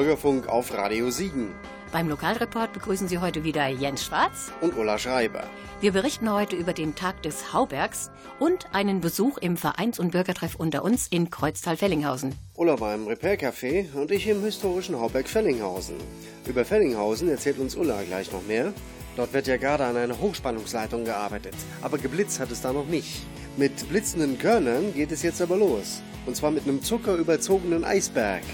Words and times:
Bürgerfunk 0.00 0.48
auf 0.48 0.72
Radio 0.72 1.10
Siegen. 1.10 1.50
Beim 1.92 2.08
Lokalreport 2.08 2.72
begrüßen 2.72 3.06
Sie 3.06 3.18
heute 3.18 3.44
wieder 3.44 3.68
Jens 3.68 4.02
Schwarz 4.02 4.50
und 4.62 4.74
Ulla 4.78 4.98
Schreiber. 4.98 5.44
Wir 5.82 5.92
berichten 5.92 6.32
heute 6.32 6.56
über 6.56 6.72
den 6.72 6.94
Tag 6.94 7.22
des 7.22 7.52
Haubergs 7.52 8.10
und 8.38 8.64
einen 8.72 9.02
Besuch 9.02 9.36
im 9.36 9.58
Vereins- 9.58 9.98
und 9.98 10.12
Bürgertreff 10.12 10.54
unter 10.54 10.84
uns 10.84 11.06
in 11.08 11.28
Kreuztal-Fellinghausen. 11.28 12.34
Ulla 12.54 12.80
war 12.80 12.94
im 12.94 13.08
Repair-Café 13.08 13.92
und 13.94 14.10
ich 14.10 14.26
im 14.26 14.42
historischen 14.42 14.98
Hauberg-Fellinghausen. 14.98 15.96
Über 16.46 16.64
Fellinghausen 16.64 17.28
erzählt 17.28 17.58
uns 17.58 17.76
Ulla 17.76 18.02
gleich 18.02 18.32
noch 18.32 18.46
mehr. 18.46 18.72
Dort 19.16 19.34
wird 19.34 19.48
ja 19.48 19.58
gerade 19.58 19.84
an 19.84 19.98
einer 19.98 20.18
Hochspannungsleitung 20.18 21.04
gearbeitet, 21.04 21.56
aber 21.82 21.98
geblitzt 21.98 22.40
hat 22.40 22.50
es 22.50 22.62
da 22.62 22.72
noch 22.72 22.86
nicht. 22.86 23.20
Mit 23.58 23.86
blitzenden 23.90 24.38
Körnern 24.38 24.94
geht 24.94 25.12
es 25.12 25.22
jetzt 25.22 25.42
aber 25.42 25.58
los. 25.58 26.00
Und 26.24 26.36
zwar 26.36 26.52
mit 26.52 26.66
einem 26.66 26.82
zuckerüberzogenen 26.82 27.84
Eisberg. 27.84 28.44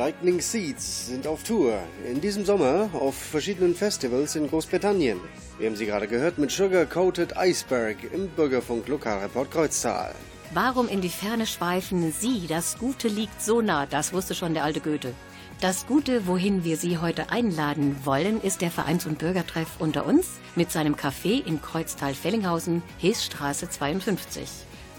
Lightning 0.00 0.40
Seeds 0.40 1.08
sind 1.08 1.26
auf 1.26 1.42
Tour. 1.42 1.78
In 2.10 2.22
diesem 2.22 2.46
Sommer 2.46 2.88
auf 2.94 3.14
verschiedenen 3.14 3.74
Festivals 3.74 4.34
in 4.34 4.48
Großbritannien. 4.48 5.20
Wir 5.58 5.68
haben 5.68 5.76
sie 5.76 5.84
gerade 5.84 6.08
gehört 6.08 6.38
mit 6.38 6.50
Sugar 6.50 6.86
Coated 6.86 7.34
Iceberg 7.36 7.98
im 8.10 8.28
Bürgerfunk 8.28 8.88
Lokalreport 8.88 9.50
Kreuztal. 9.50 10.14
Warum 10.54 10.88
in 10.88 11.02
die 11.02 11.10
Ferne 11.10 11.46
schweifen 11.46 12.14
Sie? 12.18 12.46
Das 12.48 12.78
Gute 12.78 13.08
liegt 13.08 13.42
so 13.42 13.60
nah, 13.60 13.84
das 13.84 14.14
wusste 14.14 14.34
schon 14.34 14.54
der 14.54 14.64
alte 14.64 14.80
Goethe. 14.80 15.12
Das 15.60 15.86
Gute, 15.86 16.26
wohin 16.26 16.64
wir 16.64 16.78
Sie 16.78 16.96
heute 16.96 17.28
einladen 17.28 17.94
wollen, 18.04 18.40
ist 18.40 18.62
der 18.62 18.70
Vereins- 18.70 19.04
und 19.04 19.18
Bürgertreff 19.18 19.68
unter 19.80 20.06
uns 20.06 20.28
mit 20.56 20.72
seinem 20.72 20.94
Café 20.94 21.44
in 21.44 21.60
Kreuztal-Fellinghausen, 21.60 22.82
Heesstraße 22.96 23.68
52. 23.68 24.48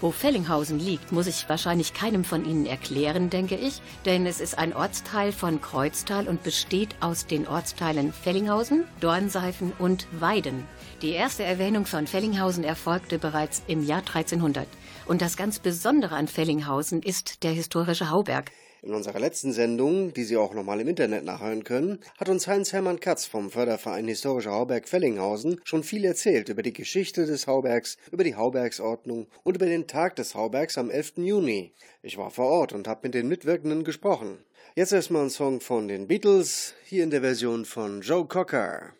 Wo 0.02 0.10
Fellinghausen 0.10 0.80
liegt, 0.80 1.12
muss 1.12 1.28
ich 1.28 1.48
wahrscheinlich 1.48 1.94
keinem 1.94 2.24
von 2.24 2.44
Ihnen 2.44 2.66
erklären, 2.66 3.30
denke 3.30 3.54
ich, 3.54 3.80
denn 4.04 4.26
es 4.26 4.40
ist 4.40 4.58
ein 4.58 4.74
Ortsteil 4.74 5.30
von 5.30 5.60
Kreuztal 5.60 6.26
und 6.26 6.42
besteht 6.42 6.96
aus 6.98 7.28
den 7.28 7.46
Ortsteilen 7.46 8.12
Fellinghausen, 8.12 8.82
Dornseifen 8.98 9.72
und 9.78 10.08
Weiden. 10.10 10.66
Die 11.02 11.12
erste 11.12 11.44
Erwähnung 11.44 11.86
von 11.86 12.08
Fellinghausen 12.08 12.64
erfolgte 12.64 13.20
bereits 13.20 13.62
im 13.68 13.86
Jahr 13.86 14.00
1300. 14.00 14.66
Und 15.06 15.22
das 15.22 15.36
ganz 15.36 15.60
Besondere 15.60 16.16
an 16.16 16.26
Fellinghausen 16.26 17.00
ist 17.00 17.44
der 17.44 17.52
historische 17.52 18.10
Hauberg. 18.10 18.50
In 18.84 18.94
unserer 18.94 19.20
letzten 19.20 19.52
Sendung, 19.52 20.12
die 20.12 20.24
Sie 20.24 20.36
auch 20.36 20.54
nochmal 20.54 20.80
im 20.80 20.88
Internet 20.88 21.24
nachhören 21.24 21.62
können, 21.62 22.00
hat 22.18 22.28
uns 22.28 22.48
Heinz-Hermann 22.48 22.98
Katz 22.98 23.26
vom 23.26 23.48
Förderverein 23.48 24.08
Historischer 24.08 24.50
Hauberg 24.50 24.88
Fellinghausen 24.88 25.60
schon 25.62 25.84
viel 25.84 26.04
erzählt 26.04 26.48
über 26.48 26.64
die 26.64 26.72
Geschichte 26.72 27.24
des 27.24 27.46
Haubergs, 27.46 27.96
über 28.10 28.24
die 28.24 28.34
Haubergsordnung 28.34 29.28
und 29.44 29.54
über 29.54 29.66
den 29.66 29.86
Tag 29.86 30.16
des 30.16 30.34
Haubergs 30.34 30.78
am 30.78 30.90
11. 30.90 31.18
Juni. 31.18 31.72
Ich 32.02 32.18
war 32.18 32.32
vor 32.32 32.46
Ort 32.46 32.72
und 32.72 32.88
habe 32.88 33.02
mit 33.04 33.14
den 33.14 33.28
Mitwirkenden 33.28 33.84
gesprochen. 33.84 34.38
Jetzt 34.74 34.92
erstmal 34.92 35.22
ein 35.22 35.30
Song 35.30 35.60
von 35.60 35.86
den 35.86 36.08
Beatles, 36.08 36.74
hier 36.84 37.04
in 37.04 37.10
der 37.10 37.20
Version 37.20 37.64
von 37.64 38.00
Joe 38.00 38.26
Cocker. 38.26 38.94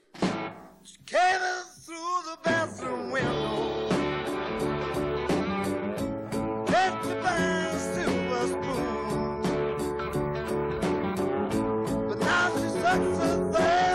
That's 12.93 13.19
the 13.19 13.53
thing. 13.55 13.92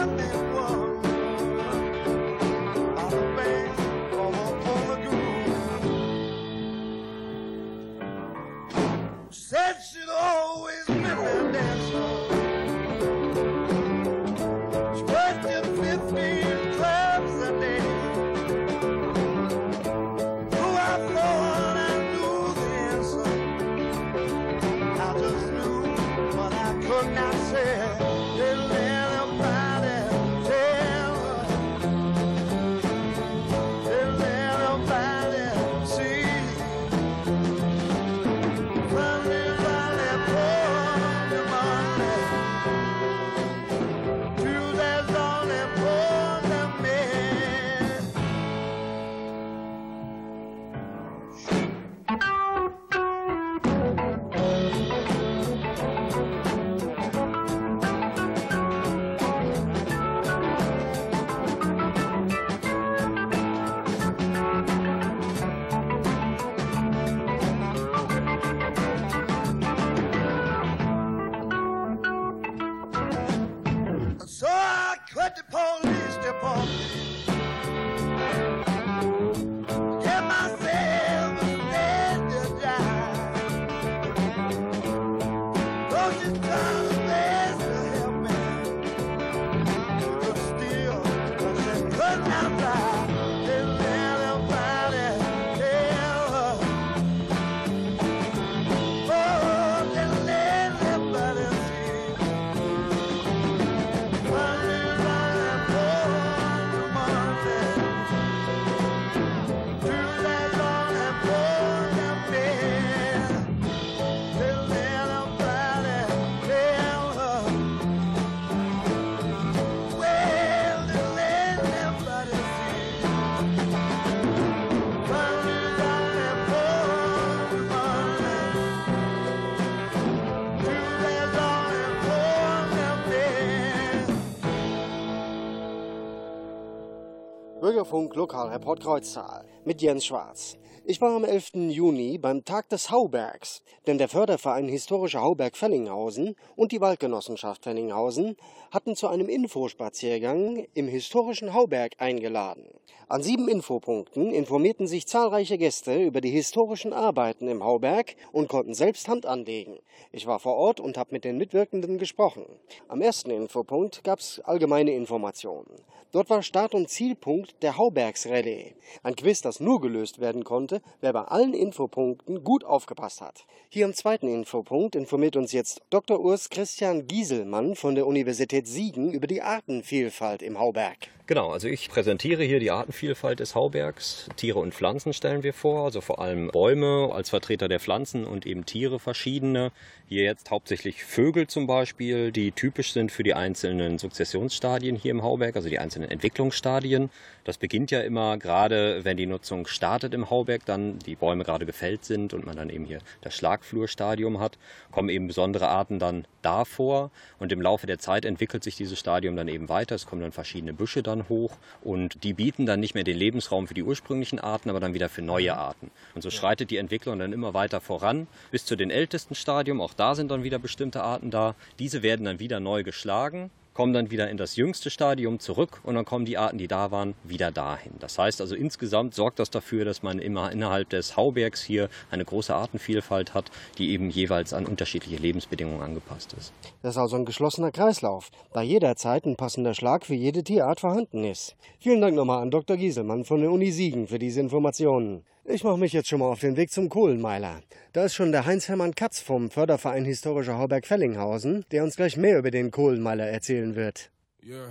Bürgerfunk 137.88 138.16
Lokalreport 138.16 138.82
Kreuztal 138.82 139.46
mit 139.64 139.82
Jens 139.82 140.06
Schwarz. 140.06 140.58
Ich 140.86 141.00
war 141.00 141.16
am 141.16 141.24
11. 141.24 141.70
Juni 141.70 142.18
beim 142.18 142.44
Tag 142.44 142.68
des 142.68 142.92
Haubergs, 142.92 143.62
denn 143.86 143.98
der 143.98 144.10
Förderverein 144.10 144.68
Historische 144.68 145.22
Hauberg 145.22 145.56
Fellinghausen 145.56 146.36
und 146.58 146.74
die 146.74 146.82
Waldgenossenschaft 146.82 147.64
Fellinghausen 147.64 148.36
hatten 148.72 148.98
zu 148.98 149.08
einem 149.08 149.30
Infospaziergang 149.30 150.68
im 150.74 150.90
historischen 150.90 151.54
Hauberg 151.54 151.94
eingeladen. 152.00 152.68
An 153.08 153.24
sieben 153.24 153.48
Infopunkten 153.48 154.34
informierten 154.34 154.86
sich 154.86 155.08
zahlreiche 155.08 155.58
Gäste 155.58 156.04
über 156.04 156.20
die 156.20 156.30
historischen 156.30 156.92
Arbeiten 156.92 157.48
im 157.48 157.64
Hauberg 157.64 158.16
und 158.34 158.50
konnten 158.50 158.74
selbst 158.74 159.08
Hand 159.08 159.26
anlegen. 159.26 159.80
Ich 160.12 160.28
war 160.28 160.40
vor 160.40 160.56
Ort 160.56 160.82
und 160.82 160.98
habe 160.98 161.14
mit 161.14 161.24
den 161.24 161.38
Mitwirkenden 161.38 162.00
gesprochen. 162.00 162.46
Am 162.90 163.02
ersten 163.02 163.32
Infopunkt 163.32 164.04
gab 164.04 164.20
es 164.20 164.42
allgemeine 164.42 164.92
Informationen. 164.92 165.86
Dort 166.12 166.30
war 166.30 166.42
Start- 166.42 166.74
und 166.74 166.90
Zielpunkt 166.90 167.62
der 167.62 167.78
Haubergsrallye. 167.78 168.76
Ein 169.04 169.16
Quiz, 169.16 169.42
das 169.42 169.60
nur 169.60 169.82
gelöst 169.82 170.20
werden 170.20 170.44
konnte, 170.44 170.82
wer 171.02 171.12
bei 171.12 171.24
allen 171.24 171.54
Infopunkten 171.54 172.44
gut 172.44 172.64
aufgepasst 172.64 173.22
hat. 173.22 173.46
Hier 173.70 173.86
im 173.86 173.94
zweiten 173.94 174.28
Infopunkt 174.28 174.96
informiert 174.96 175.36
uns 175.36 175.52
jetzt 175.52 175.82
Dr. 175.90 176.20
Urs 176.20 176.50
Christian 176.50 177.08
Gieselmann 177.08 177.76
von 177.76 177.96
der 177.96 178.08
Universität 178.08 178.68
Siegen 178.68 179.12
über 179.12 179.28
die 179.28 179.42
Artenvielfalt 179.42 180.42
im 180.42 180.60
Hauberg. 180.60 181.10
Genau, 181.28 181.52
also 181.52 181.68
ich 181.68 181.90
präsentiere 181.90 182.46
hier 182.46 182.62
die 182.62 182.72
Artenvielfalt 182.72 183.42
des 183.42 183.54
Haubergs. 183.54 184.30
Tiere 184.38 184.60
und 184.60 184.74
Pflanzen 184.74 185.12
stellen 185.12 185.44
wir 185.44 185.54
vor, 185.54 185.84
also 185.84 186.00
vor 186.00 186.22
allem 186.22 186.48
Bäume 186.48 187.10
als 187.12 187.30
Vertreter 187.32 187.68
der 187.68 187.82
Pflanzen 187.82 188.24
und 188.24 188.46
eben 188.46 188.66
Tiere 188.66 188.98
verschiedene. 188.98 189.74
Hier 190.08 190.24
jetzt 190.24 190.52
hauptsächlich 190.52 191.04
Vögel 191.04 191.48
zum 191.48 191.68
Beispiel, 191.68 192.32
die 192.32 192.54
typisch 192.54 192.94
sind 192.94 193.12
für 193.12 193.24
die 193.24 193.34
einzelnen 193.34 193.98
Sukzessionsstadien 193.98 194.96
hier 194.96 195.12
im 195.12 195.22
Hauberg, 195.22 195.58
also 195.58 195.68
die 195.68 195.80
einzelnen 195.80 196.10
Entwicklungsstadien. 196.10 197.10
Das 197.44 197.58
beginnt 197.58 197.92
ja 197.92 198.00
immer 198.00 198.38
gerade, 198.38 199.04
wenn 199.04 199.18
die 199.18 199.26
Nutzung 199.26 199.68
startet 199.68 200.14
im 200.14 200.30
Hauberg, 200.30 200.66
dann 200.66 200.98
die 201.00 201.18
Bäume 201.18 201.44
gerade 201.44 201.66
gefällt 201.66 202.06
sind 202.06 202.34
und 202.34 202.46
man 202.46 202.56
dann 202.56 202.70
eben 202.70 202.86
hier 202.86 203.00
das 203.20 203.36
Schlagflurstadium 203.36 204.40
hat, 204.40 204.58
kommen 204.92 205.10
eben 205.10 205.28
besondere 205.28 205.68
Arten 205.68 206.00
dann 206.00 206.26
davor 206.42 207.12
und 207.38 207.52
im 207.52 207.62
Laufe 207.62 207.86
der 207.86 208.00
Zeit 208.00 208.24
entwickelt 208.24 208.64
sich 208.64 208.78
dieses 208.78 208.98
Stadium 208.98 209.36
dann 209.36 209.50
eben 209.50 209.68
weiter. 209.68 209.96
Es 209.96 210.06
kommen 210.06 210.22
dann 210.22 210.32
verschiedene 210.32 210.72
Büsche 210.72 211.04
dann 211.04 211.17
hoch 211.30 211.54
und 211.82 212.24
die 212.24 212.34
bieten 212.34 212.66
dann 212.66 212.80
nicht 212.80 212.96
mehr 212.96 213.04
den 213.04 213.18
Lebensraum 213.18 213.68
für 213.68 213.74
die 213.74 213.84
ursprünglichen 213.84 214.40
Arten, 214.40 214.70
aber 214.70 214.80
dann 214.80 214.94
wieder 214.94 215.10
für 215.10 215.22
neue 215.22 215.54
mhm. 215.54 215.60
Arten. 215.60 215.92
Und 216.16 216.22
so 216.22 216.30
schreitet 216.30 216.72
die 216.72 216.78
Entwicklung 216.78 217.20
dann 217.20 217.34
immer 217.34 217.54
weiter 217.54 217.82
voran 217.82 218.28
bis 218.52 218.66
zu 218.66 218.76
den 218.76 218.92
ältesten 218.92 219.36
Stadium. 219.36 219.82
Auch 219.82 219.94
da 219.94 220.16
sind 220.16 220.32
dann 220.32 220.44
wieder 220.44 220.60
bestimmte 220.60 221.04
Arten 221.04 221.32
da. 221.32 221.56
Diese 221.80 222.04
werden 222.04 222.26
dann 222.26 222.40
wieder 222.40 222.60
neu 222.60 222.84
geschlagen 222.84 223.50
kommen 223.78 223.94
dann 223.94 224.10
wieder 224.10 224.28
in 224.32 224.38
das 224.38 224.56
jüngste 224.56 224.90
Stadium 224.90 225.40
zurück 225.40 225.82
und 225.84 225.94
dann 225.94 226.04
kommen 226.04 226.26
die 226.26 226.40
Arten, 226.40 226.58
die 226.58 226.68
da 226.68 226.90
waren, 226.90 227.14
wieder 227.24 227.52
dahin. 227.52 227.92
Das 228.00 228.18
heißt 228.18 228.42
also 228.42 228.56
insgesamt 228.56 229.14
sorgt 229.14 229.38
das 229.38 229.52
dafür, 229.52 229.86
dass 229.86 230.02
man 230.02 230.18
immer 230.18 230.52
innerhalb 230.52 230.90
des 230.90 231.16
Haubergs 231.16 231.62
hier 231.62 231.88
eine 232.10 232.26
große 232.26 232.56
Artenvielfalt 232.56 233.36
hat, 233.36 233.52
die 233.78 233.92
eben 233.92 234.10
jeweils 234.10 234.52
an 234.52 234.66
unterschiedliche 234.66 235.22
Lebensbedingungen 235.22 235.84
angepasst 235.84 236.34
ist. 236.34 236.54
Das 236.82 236.96
ist 236.96 236.98
also 236.98 237.18
ein 237.18 237.26
geschlossener 237.26 237.72
Kreislauf, 237.72 238.32
da 238.52 238.64
jederzeit 238.64 239.26
ein 239.26 239.36
passender 239.36 239.76
Schlag 239.76 240.08
für 240.08 240.16
jede 240.16 240.44
Tierart 240.44 240.80
vorhanden 240.80 241.24
ist. 241.24 241.56
Vielen 241.78 242.02
Dank 242.02 242.16
nochmal 242.16 242.42
an 242.42 242.50
Dr. 242.50 242.78
Gieselmann 242.78 243.26
von 243.26 243.42
der 243.42 243.52
Uni 243.52 243.70
Siegen 243.72 244.08
für 244.08 244.18
diese 244.18 244.40
Informationen. 244.40 245.24
Ich 245.50 245.64
mache 245.64 245.78
mich 245.78 245.94
jetzt 245.94 246.10
schon 246.10 246.20
mal 246.20 246.30
auf 246.30 246.42
den 246.42 246.58
Weg 246.58 246.72
zum 246.72 246.90
Kohlenmeiler. 246.90 247.62
Da 247.94 248.04
ist 248.04 248.16
schon 248.16 248.34
der 248.34 248.46
Heinz-Hermann 248.46 248.96
Katz 248.96 249.22
vom 249.22 249.50
Förderverein 249.50 250.04
Historischer 250.04 250.58
Hauberg-Fellinghausen, 250.58 251.64
der 251.72 251.86
uns 251.86 251.96
gleich 251.96 252.18
mehr 252.18 252.40
über 252.40 252.52
den 252.52 252.70
Kohlenmeiler 252.70 253.28
erzählen 253.28 253.74
wird. 253.74 254.12
Yeah, 254.44 254.68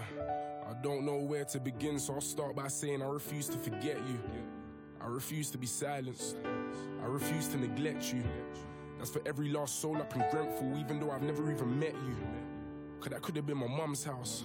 I 0.70 0.74
don't 0.86 1.00
know 1.00 1.26
where 1.26 1.46
to 1.46 1.58
begin, 1.58 1.98
so 1.98 2.12
I'll 2.12 2.20
start 2.20 2.54
by 2.54 2.68
saying 2.68 3.00
I 3.00 3.06
refuse 3.06 3.50
to 3.50 3.58
forget 3.58 3.96
you. 4.06 4.18
I 5.00 5.08
refuse 5.08 5.50
to 5.50 5.58
be 5.58 5.66
silenced. 5.66 6.36
I 7.02 7.10
refuse 7.10 7.48
to 7.52 7.56
neglect 7.56 8.12
you. 8.12 8.22
That's 8.98 9.10
for 9.10 9.22
every 9.26 9.48
lost 9.48 9.80
soul 9.80 9.96
up 9.96 10.14
in 10.14 10.22
Grenfell, 10.30 10.78
even 10.78 11.00
though 11.00 11.10
I've 11.10 11.22
never 11.22 11.50
even 11.50 11.78
met 11.78 11.94
you. 12.06 12.16
Cause 13.00 13.12
that 13.12 13.22
could 13.22 13.36
have 13.36 13.46
been 13.46 13.56
my 13.56 13.66
mum's 13.66 14.04
house. 14.04 14.44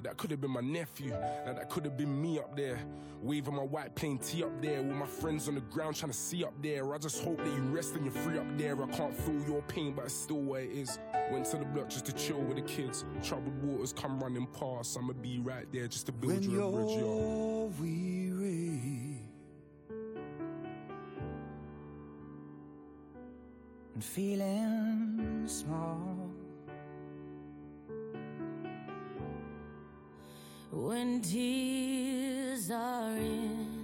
Or 0.00 0.02
that 0.04 0.16
could 0.16 0.30
have 0.30 0.40
been 0.40 0.52
my 0.52 0.62
nephew. 0.62 1.10
Now 1.10 1.52
that 1.52 1.68
could 1.68 1.84
have 1.84 1.94
been 1.98 2.22
me 2.22 2.38
up 2.38 2.56
there. 2.56 2.78
Waving 3.20 3.54
my 3.54 3.62
white 3.62 3.94
plain 3.94 4.16
tee 4.16 4.42
up 4.42 4.62
there. 4.62 4.82
With 4.82 4.96
my 4.96 5.04
friends 5.04 5.46
on 5.46 5.56
the 5.56 5.60
ground 5.60 5.94
trying 5.96 6.10
to 6.10 6.16
see 6.16 6.42
up 6.42 6.54
there. 6.62 6.94
I 6.94 6.96
just 6.96 7.22
hope 7.22 7.36
that 7.36 7.46
you 7.46 7.62
rest 7.64 7.94
and 7.96 8.06
you're 8.06 8.14
free 8.14 8.38
up 8.38 8.46
there. 8.56 8.82
I 8.82 8.86
can't 8.86 9.14
feel 9.14 9.42
your 9.46 9.60
pain, 9.62 9.92
but 9.92 10.06
it's 10.06 10.14
still 10.14 10.40
where 10.40 10.62
it 10.62 10.70
is. 10.70 10.98
Went 11.30 11.44
to 11.46 11.58
the 11.58 11.66
block 11.66 11.90
just 11.90 12.06
to 12.06 12.12
chill 12.12 12.40
with 12.40 12.56
the 12.56 12.62
kids. 12.62 13.04
Troubled 13.22 13.62
waters 13.62 13.92
come 13.92 14.18
running 14.20 14.46
past. 14.46 14.96
I'ma 14.96 15.12
be 15.12 15.38
right 15.38 15.70
there 15.70 15.86
just 15.86 16.06
to 16.06 16.12
build 16.12 16.32
when 16.32 16.50
you 16.50 16.62
a 16.62 16.72
bridge. 16.72 16.96
You're 16.96 17.66
weary. 17.78 19.18
And 23.94 24.02
feeling 24.02 25.42
small 25.46 26.29
when 30.72 31.20
tears 31.20 32.70
are 32.70 33.16
in 33.16 33.79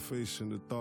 face 0.00 0.40
in 0.40 0.50
the 0.50 0.58
thought. 0.58 0.79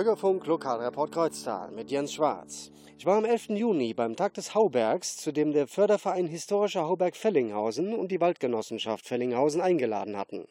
Bürgerfunk 0.00 0.46
Lokalreport 0.46 1.12
Kreuztal 1.12 1.70
mit 1.72 1.90
Jens 1.90 2.14
Schwarz. 2.14 2.70
Ich 2.96 3.04
war 3.04 3.18
am 3.18 3.26
11. 3.26 3.50
Juni 3.50 3.92
beim 3.92 4.16
Tag 4.16 4.32
des 4.32 4.54
Haubergs, 4.54 5.18
zu 5.18 5.30
dem 5.30 5.52
der 5.52 5.66
Förderverein 5.66 6.26
Historischer 6.26 6.88
Hauberg 6.88 7.14
Fellinghausen 7.14 7.92
und 7.92 8.10
die 8.10 8.18
Waldgenossenschaft 8.18 9.06
Fellinghausen 9.06 9.60
eingeladen 9.60 10.16
hatten. 10.16 10.48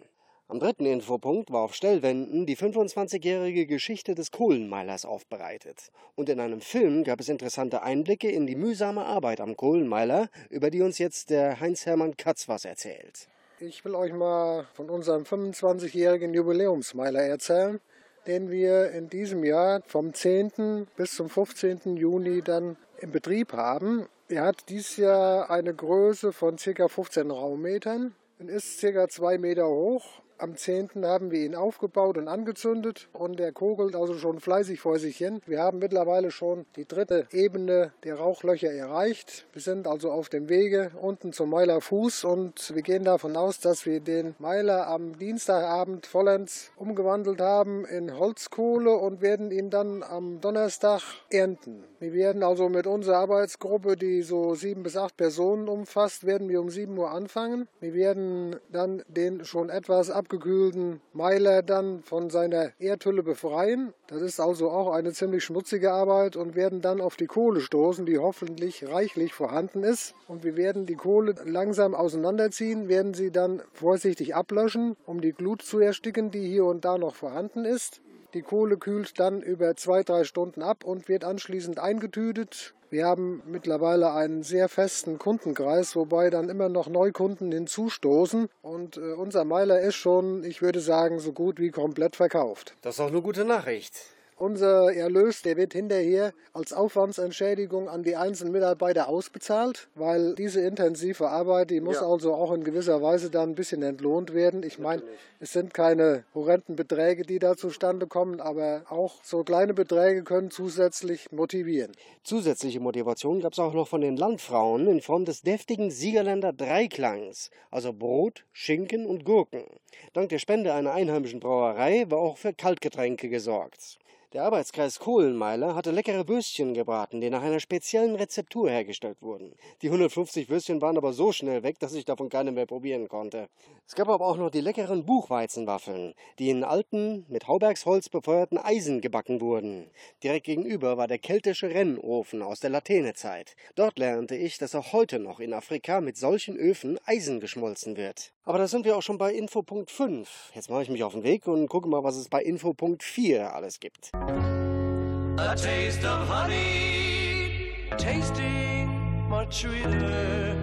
Am 0.50 0.60
dritten 0.60 0.86
Infopunkt 0.86 1.52
war 1.52 1.64
auf 1.64 1.74
Stellwänden 1.74 2.46
die 2.46 2.56
25-jährige 2.56 3.66
Geschichte 3.66 4.14
des 4.14 4.30
Kohlenmeilers 4.30 5.06
aufbereitet. 5.06 5.90
Und 6.14 6.30
in 6.30 6.40
einem 6.40 6.62
Film 6.62 7.04
gab 7.04 7.20
es 7.20 7.28
interessante 7.28 7.82
Einblicke 7.82 8.30
in 8.30 8.46
die 8.46 8.56
mühsame 8.56 9.04
Arbeit 9.04 9.42
am 9.42 9.58
Kohlenmeiler, 9.58 10.30
über 10.52 10.70
die 10.70 10.84
uns 10.84 11.00
jetzt 11.00 11.32
der 11.32 11.60
Heinz-Hermann 11.60 12.18
Katz 12.18 12.50
was 12.50 12.66
erzählt. 12.66 13.28
Ich 13.60 13.84
will 13.84 13.96
euch 13.96 14.14
mal 14.14 14.68
von 14.76 14.92
unserem 14.92 15.24
25-jährigen 15.24 16.36
Jubiläumsmeiler 16.36 17.24
erzählen 17.24 17.82
den 18.28 18.50
wir 18.50 18.92
in 18.92 19.10
diesem 19.10 19.44
Jahr 19.44 19.82
vom 19.88 20.14
10. 20.14 20.88
bis 20.96 21.16
zum 21.16 21.30
15. 21.30 21.98
Juni 21.98 22.42
dann 22.42 22.78
im 23.00 23.12
Betrieb 23.12 23.54
haben. 23.54 24.08
Er 24.28 24.44
hat 24.44 24.70
dieses 24.70 24.98
Jahr 24.98 25.50
eine 25.50 25.74
Größe 25.74 26.34
von 26.34 26.58
ca. 26.58 26.88
15 26.88 27.32
Raummetern 27.32 28.14
und 28.40 28.50
ist 28.50 28.82
ca. 28.82 29.08
2 29.08 29.38
Meter 29.38 29.68
hoch 29.68 30.22
am 30.40 30.56
10. 30.56 30.90
haben 31.04 31.32
wir 31.32 31.46
ihn 31.46 31.56
aufgebaut 31.56 32.18
und 32.18 32.28
angezündet 32.28 33.10
und 33.14 33.40
der 33.40 33.52
kogelt 33.52 33.96
also 33.96 34.16
schon 34.16 34.40
fleißig 34.40 34.80
vor 34.80 35.00
sich 35.00 35.18
hin. 35.18 35.42
Wir 35.46 35.60
haben 35.60 35.80
mittlerweile 35.80 36.32
schon 36.32 36.66
die 36.76 36.88
dritte 36.88 37.28
Ebene 37.32 37.92
der 38.04 38.16
Rauchlöcher 38.16 38.72
erreicht. 38.72 39.46
Wir 39.54 39.62
sind 39.62 39.88
also 39.88 40.12
auf 40.12 40.30
dem 40.30 40.50
Wege 40.50 40.92
unten 41.02 41.34
zum 41.34 41.50
Meiler 41.50 41.82
Fuß 41.82 42.24
und 42.24 42.74
wir 42.74 42.82
gehen 42.82 43.04
davon 43.04 43.36
aus, 43.36 43.60
dass 43.60 43.86
wir 43.86 44.00
den 44.00 44.36
Meiler 44.40 44.88
am 44.88 45.18
Dienstagabend 45.18 46.06
vollends 46.06 46.72
umgewandelt 46.78 47.42
haben 47.42 47.86
in 47.86 48.18
Holzkohle 48.18 48.96
und 48.96 49.22
werden 49.22 49.52
ihn 49.52 49.70
dann 49.70 50.04
am 50.04 50.40
Donnerstag 50.42 51.02
ernten. 51.30 51.84
Wir 52.00 52.14
werden 52.14 52.44
also 52.44 52.70
mit 52.70 52.88
unserer 52.88 53.18
Arbeitsgruppe, 53.18 53.98
die 53.98 54.22
so 54.22 54.56
sieben 54.56 54.84
bis 54.84 54.96
acht 54.96 55.18
Personen 55.18 55.68
umfasst, 55.68 56.26
werden 56.26 56.48
wir 56.48 56.62
um 56.62 56.70
7 56.70 56.98
Uhr 56.98 57.12
anfangen. 57.12 57.68
Wir 57.82 57.94
werden 57.94 58.56
dann 58.72 59.04
den 59.10 59.44
schon 59.44 59.70
etwas 59.70 60.10
ab 60.10 60.29
abgekühlten 60.30 61.02
Meiler 61.12 61.64
dann 61.64 62.04
von 62.04 62.30
seiner 62.30 62.72
Erdhülle 62.78 63.24
befreien. 63.24 63.94
Das 64.06 64.22
ist 64.22 64.40
also 64.40 64.70
auch 64.70 64.94
eine 64.94 65.12
ziemlich 65.12 65.44
schmutzige 65.44 65.92
Arbeit 65.92 66.36
und 66.36 66.56
werden 66.56 66.82
dann 66.82 67.02
auf 67.02 67.16
die 67.16 67.26
Kohle 67.26 67.62
stoßen, 67.62 68.06
die 68.06 68.20
hoffentlich 68.20 68.88
reichlich 68.88 69.34
vorhanden 69.34 69.84
ist. 69.84 70.14
Und 70.28 70.44
wir 70.44 70.56
werden 70.56 70.86
die 70.86 70.96
Kohle 70.96 71.34
langsam 71.46 71.96
auseinanderziehen, 71.96 72.88
werden 72.90 73.16
sie 73.16 73.32
dann 73.32 73.64
vorsichtig 73.74 74.36
ablöschen, 74.36 74.96
um 75.08 75.20
die 75.20 75.34
Glut 75.34 75.64
zu 75.64 75.80
ersticken, 75.80 76.30
die 76.30 76.48
hier 76.48 76.66
und 76.66 76.86
da 76.86 77.00
noch 77.00 77.16
vorhanden 77.16 77.66
ist. 77.66 78.00
Die 78.34 78.42
Kohle 78.42 78.78
kühlt 78.78 79.20
dann 79.20 79.42
über 79.42 79.76
zwei, 79.76 80.04
drei 80.04 80.24
Stunden 80.24 80.62
ab 80.62 80.84
und 80.84 81.08
wird 81.08 81.24
anschließend 81.24 81.80
eingetütet 81.80 82.74
wir 82.92 83.06
haben 83.06 83.44
mittlerweile 83.46 84.14
einen 84.14 84.42
sehr 84.42 84.68
festen 84.68 85.20
Kundenkreis, 85.20 85.96
wobei 85.96 86.32
dann 86.32 86.50
immer 86.50 86.70
noch 86.70 86.88
Neukunden 86.88 87.52
hinzustoßen. 87.52 88.50
Und 88.64 88.98
äh, 88.98 89.14
unser 89.14 89.46
Meiler 89.46 89.80
ist 89.80 89.96
schon, 89.96 90.44
ich 90.44 90.64
würde 90.64 90.80
sagen, 90.80 91.20
so 91.20 91.32
gut 91.32 91.60
wie 91.60 91.70
komplett 91.70 92.16
verkauft. 92.16 92.76
Das 92.82 92.96
ist 92.96 93.02
auch 93.02 93.10
eine 93.10 93.22
gute 93.22 93.46
Nachricht. 93.46 93.94
Unser 94.40 94.94
Erlös, 94.94 95.42
der 95.42 95.58
wird 95.58 95.74
hinterher 95.74 96.34
als 96.54 96.72
Aufwandsentschädigung 96.72 97.90
an 97.90 98.04
die 98.04 98.16
einzelnen 98.16 98.54
Mitarbeiter 98.54 99.10
ausbezahlt, 99.10 99.90
weil 99.96 100.34
diese 100.34 100.62
intensive 100.62 101.28
Arbeit, 101.28 101.72
die 101.72 101.82
muss 101.82 101.98
ja. 101.98 102.08
also 102.08 102.34
auch 102.34 102.54
in 102.54 102.64
gewisser 102.64 103.02
Weise 103.02 103.30
dann 103.30 103.50
ein 103.50 103.56
bisschen 103.56 103.84
entlohnt 103.84 104.34
werden. 104.34 104.64
Ich 104.64 104.80
meine, 104.80 105.04
es 105.42 105.52
sind 105.52 105.74
keine 105.74 106.24
horrenden 106.34 106.78
Beträge, 106.78 107.24
die 107.24 107.38
da 107.38 107.58
zustande 107.58 108.08
kommen, 108.08 108.40
aber 108.40 108.84
auch 108.88 109.22
so 109.26 109.44
kleine 109.44 109.74
Beträge 109.74 110.24
können 110.24 110.52
zusätzlich 110.52 111.34
motivieren. 111.34 111.92
Zusätzliche 112.24 112.80
Motivation 112.80 113.42
gab 113.42 113.52
es 113.52 113.60
auch 113.60 113.74
noch 113.74 113.90
von 113.90 114.00
den 114.00 114.16
Landfrauen 114.16 114.88
in 114.88 115.02
Form 115.02 115.26
des 115.26 115.42
deftigen 115.42 115.92
Siegerländer 115.92 116.54
Dreiklangs, 116.54 117.52
also 117.72 117.92
Brot, 117.92 118.46
Schinken 118.54 119.06
und 119.06 119.26
Gurken. 119.26 119.66
Dank 120.14 120.30
der 120.30 120.40
Spende 120.40 120.74
einer 120.74 120.94
einheimischen 120.94 121.42
Brauerei 121.42 122.06
war 122.08 122.20
auch 122.20 122.38
für 122.38 122.54
Kaltgetränke 122.54 123.28
gesorgt. 123.28 124.00
Der 124.32 124.44
Arbeitskreis 124.44 125.00
Kohlenmeiler 125.00 125.74
hatte 125.74 125.90
leckere 125.90 126.28
Würstchen 126.28 126.76
gebraten, 126.76 127.20
die 127.20 127.32
nach 127.32 127.42
einer 127.42 127.60
speziellen 127.60 128.16
Rezeptur 128.16 128.70
hergestellt 128.70 129.24
wurden. 129.24 129.56
Die 129.82 129.88
150 129.88 130.50
Würstchen 130.50 130.84
waren 130.84 130.98
aber 130.98 131.14
so 131.14 131.32
schnell 131.32 131.64
weg, 131.64 131.80
dass 131.80 131.96
ich 131.96 132.06
davon 132.06 132.30
keine 132.30 132.52
mehr 132.52 132.68
probieren 132.68 133.08
konnte. 133.08 133.50
Es 133.88 133.96
gab 133.96 134.08
aber 134.08 134.28
auch 134.28 134.38
noch 134.38 134.52
die 134.52 134.62
leckeren 134.62 135.04
Buchweizenwaffeln, 135.04 136.14
die 136.38 136.52
in 136.52 136.64
alten, 136.64 137.26
mit 137.28 137.48
Haubergsholz 137.48 138.10
befeuerten 138.10 138.60
Eisen 138.60 139.02
gebacken 139.02 139.42
wurden. 139.42 139.90
Direkt 140.22 140.46
gegenüber 140.46 140.96
war 140.96 141.08
der 141.08 141.18
keltische 141.18 141.72
Rennofen 141.72 142.44
aus 142.44 142.60
der 142.60 142.70
Latènezeit. 142.70 143.56
Dort 143.74 143.98
lernte 143.98 144.36
ich, 144.36 144.60
dass 144.60 144.76
auch 144.76 144.94
heute 144.94 145.18
noch 145.18 145.40
in 145.40 145.54
Afrika 145.54 146.02
mit 146.02 146.18
solchen 146.18 146.56
Öfen 146.56 147.00
Eisen 147.04 147.40
geschmolzen 147.40 147.98
wird. 147.98 148.32
Aber 148.50 148.58
da 148.58 148.68
sind 148.68 148.84
wir 148.84 148.98
auch 148.98 149.04
schon 149.04 149.20
bei 149.20 149.32
Infopunkt 149.32 149.92
5. 149.92 150.54
Jetzt 150.56 150.72
mache 150.72 150.82
ich 150.82 150.90
mich 150.90 151.04
auf 151.04 151.14
den 151.14 151.22
Weg 151.22 151.46
und 151.46 151.68
gucke 151.68 151.88
mal, 151.88 152.04
was 152.04 152.16
es 152.16 152.30
bei 152.30 152.42
Infopunkt 152.42 153.04
4 153.04 153.54
alles 153.54 153.80
gibt. 153.80 154.10
A 154.16 155.54
taste 155.54 156.04
of 156.04 156.28
honey, 156.28 157.74
tasting 158.00 158.90
much 159.30 159.54
sweeter 159.54 160.56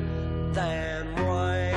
than 0.53 1.15
wine. 1.15 1.76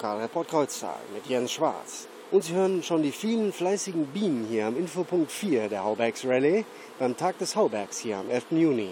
Lokalreport 0.00 0.48
Kreuztal 0.48 0.96
mit 1.12 1.26
Jens 1.26 1.52
Schwarz. 1.52 2.06
Und 2.30 2.42
Sie 2.42 2.54
hören 2.54 2.82
schon 2.82 3.02
die 3.02 3.12
vielen 3.12 3.52
fleißigen 3.52 4.06
Bienen 4.06 4.46
hier 4.48 4.64
am 4.64 4.78
Infopunkt 4.78 5.30
4 5.30 5.68
der 5.68 5.84
Haubergs 5.84 6.24
Rallye 6.24 6.64
beim 6.98 7.18
Tag 7.18 7.36
des 7.36 7.54
Haubergs 7.54 7.98
hier 7.98 8.16
am 8.16 8.30
11. 8.30 8.52
Juni. 8.52 8.88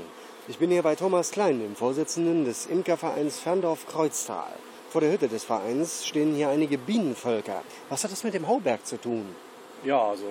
Ich 0.49 0.59
bin 0.59 0.69
hier 0.69 0.83
bei 0.83 0.97
Thomas 0.97 1.31
Klein, 1.31 1.61
dem 1.61 1.77
Vorsitzenden 1.77 2.45
des 2.45 2.67
Imkervereins 2.67 3.39
Ferndorf 3.39 3.87
Kreuztal. 3.87 4.53
Vor 4.91 5.01
der 5.01 5.11
Hütte 5.11 5.29
des 5.29 5.45
Vereins 5.45 6.07
stehen 6.07 6.35
hier 6.35 6.51
einige 6.51 6.77
Bienenvölker. 6.77 7.63
Was 7.89 8.05
hat 8.05 8.13
das 8.13 8.23
mit 8.23 8.35
dem 8.35 8.47
Hauberg 8.47 8.85
zu 8.85 9.01
tun? 9.01 9.25
Ja, 9.85 10.11
also 10.11 10.27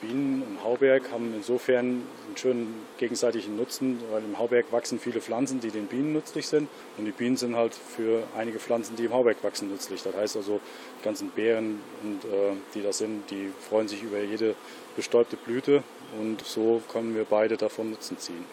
Bienen 0.00 0.42
im 0.42 0.64
Hauberg 0.64 1.10
haben 1.10 1.32
insofern 1.34 2.02
einen 2.26 2.36
schönen 2.36 2.86
gegenseitigen 2.98 3.56
Nutzen, 3.56 4.00
weil 4.10 4.22
im 4.22 4.38
Hauberg 4.38 4.66
wachsen 4.70 4.98
viele 4.98 5.20
Pflanzen, 5.20 5.60
die 5.60 5.70
den 5.70 5.86
Bienen 5.86 6.12
nützlich 6.12 6.46
sind. 6.46 6.68
Und 6.96 7.04
die 7.04 7.12
Bienen 7.12 7.36
sind 7.36 7.56
halt 7.56 7.74
für 7.74 8.22
einige 8.36 8.58
Pflanzen, 8.58 8.96
die 8.96 9.06
im 9.06 9.12
Hauberg 9.12 9.42
wachsen, 9.42 9.70
nützlich. 9.70 10.02
Das 10.02 10.14
heißt 10.14 10.36
also, 10.36 10.60
die 11.00 11.04
ganzen 11.04 11.30
Beeren, 11.30 11.80
und, 12.02 12.24
äh, 12.24 12.54
die 12.74 12.82
da 12.82 12.92
sind, 12.92 13.30
die 13.30 13.50
freuen 13.68 13.88
sich 13.88 14.02
über 14.02 14.20
jede 14.20 14.54
bestäubte 14.96 15.36
Blüte. 15.36 15.82
Und 16.18 16.44
so 16.44 16.80
können 16.90 17.14
wir 17.14 17.24
beide 17.24 17.56
davon 17.56 17.90
Nutzen 17.90 18.18
ziehen. 18.18 18.44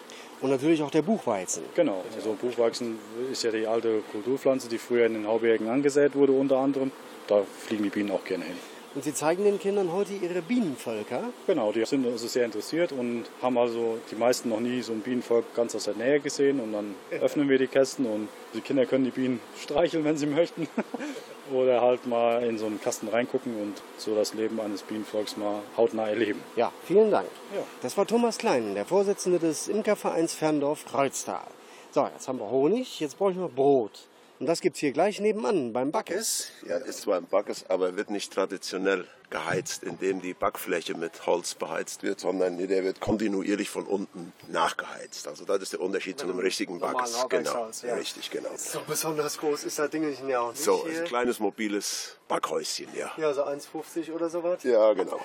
Und 0.42 0.50
natürlich 0.50 0.84
auch 0.84 0.92
der 0.92 1.02
Buchweizen. 1.02 1.64
Genau, 1.76 2.04
also 2.16 2.34
Buchweizen 2.34 3.00
ist 3.32 3.44
ja 3.44 3.52
die 3.52 3.66
alte 3.66 4.02
Kulturpflanze, 4.12 4.68
die 4.68 4.78
früher 4.78 5.06
in 5.06 5.14
den 5.14 5.28
Haubergen 5.28 5.70
angesät 5.70 6.16
wurde 6.16 6.34
unter 6.34 6.58
anderem. 6.58 6.92
Da 7.28 7.44
fliegen 7.60 7.84
die 7.84 7.90
Bienen 7.90 8.12
auch 8.12 8.24
gerne 8.26 8.44
hin. 8.44 8.75
Und 8.96 9.04
Sie 9.04 9.14
zeigen 9.14 9.44
den 9.44 9.60
Kindern 9.60 9.92
heute 9.92 10.14
Ihre 10.14 10.42
Bienenvölker? 10.42 11.24
Genau, 11.48 11.74
die 11.74 11.84
sind 11.86 12.08
also 12.08 12.28
sehr 12.28 12.46
interessiert 12.46 12.94
und 12.94 13.26
haben 13.42 13.58
also 13.58 13.98
die 14.10 14.16
meisten 14.16 14.48
noch 14.48 14.62
nie 14.62 14.82
so 14.82 14.94
ein 14.94 15.02
Bienenvolk 15.02 15.54
ganz 15.54 15.76
aus 15.76 15.84
der 15.84 15.96
Nähe 15.96 16.22
gesehen. 16.22 16.62
Und 16.62 16.72
dann 16.72 16.96
öffnen 17.12 17.50
wir 17.50 17.58
die 17.58 17.68
Kästen 17.68 18.06
und 18.06 18.30
die 18.54 18.62
Kinder 18.62 18.86
können 18.86 19.04
die 19.04 19.12
Bienen 19.12 19.42
streicheln, 19.62 20.06
wenn 20.06 20.16
sie 20.16 20.28
möchten. 20.28 20.70
Oder 21.54 21.82
halt 21.82 22.08
mal 22.08 22.42
in 22.44 22.58
so 22.58 22.68
einen 22.68 22.80
Kasten 22.82 23.10
reingucken 23.10 23.62
und 23.62 23.82
so 23.98 24.16
das 24.16 24.34
Leben 24.34 24.62
eines 24.62 24.82
Bienenvolks 24.82 25.36
mal 25.36 25.60
hautnah 25.76 26.08
erleben. 26.08 26.42
Ja, 26.56 26.72
vielen 26.86 27.12
Dank. 27.12 27.28
Ja. 27.54 27.64
Das 27.82 27.98
war 27.98 28.08
Thomas 28.08 28.38
Klein, 28.38 28.76
der 28.76 28.86
Vorsitzende 28.86 29.40
des 29.40 29.68
Imkervereins 29.68 30.34
Ferndorf 30.34 30.86
Kreuztal. 30.86 31.46
So, 31.92 32.08
jetzt 32.08 32.30
haben 32.30 32.40
wir 32.40 32.50
Honig, 32.50 33.02
jetzt 33.02 33.18
brauche 33.18 33.32
ich 33.32 33.38
noch 33.38 33.52
Brot. 33.52 34.08
Und 34.40 34.48
das 34.48 34.60
gibt 34.60 34.76
es 34.76 34.82
hier 34.82 34.92
gleich 34.92 35.20
nebenan 35.22 35.72
beim 35.72 35.92
Backes. 35.92 36.52
Ja, 36.68 36.78
ist 36.78 37.02
zwar 37.02 37.18
ein 37.18 37.26
Backes, 37.26 37.66
aber 37.70 37.96
wird 37.96 38.10
nicht 38.10 38.34
traditionell 38.34 39.08
geheizt, 39.36 39.84
indem 39.84 40.22
die 40.22 40.34
Backfläche 40.34 40.96
mit 40.96 41.26
Holz 41.26 41.56
beheizt 41.56 42.04
wird, 42.04 42.22
sondern 42.22 42.58
der 42.58 42.84
wird 42.86 43.02
kontinuierlich 43.02 43.70
von 43.70 43.86
unten 43.86 44.32
nachgeheizt. 44.48 45.28
Also 45.28 45.44
das 45.44 45.62
ist 45.62 45.74
der 45.74 45.82
Unterschied 45.82 46.18
zu 46.18 46.26
einem 46.26 46.40
richtigen 46.40 46.80
Backes. 46.80 47.26
Genau, 47.28 47.70
ja. 47.84 47.96
richtig, 47.96 48.32
genau. 48.32 48.52
So 48.56 48.80
besonders 48.88 49.38
groß 49.38 49.66
ist 49.66 49.78
das 49.78 49.90
Ding 49.90 50.08
nicht. 50.10 50.26
Ja, 50.26 50.48
nicht 50.48 50.64
so, 50.64 50.86
ein 50.86 51.04
kleines 51.04 51.40
mobiles 51.40 52.18
Backhäuschen, 52.30 52.88
ja. 52.96 53.12
Ja, 53.18 53.34
so 53.34 53.46
1,50 53.46 54.14
oder 54.14 54.30
sowas. 54.30 54.64
Ja, 54.64 54.94
genau. 54.94 55.20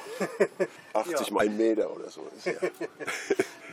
80 0.93 1.21
ja. 1.29 1.33
mal 1.33 1.45
ein 1.45 1.57
Meter 1.57 1.95
oder 1.95 2.11
so. 2.11 2.27
Ist, 2.37 2.47
ja. 2.47 2.55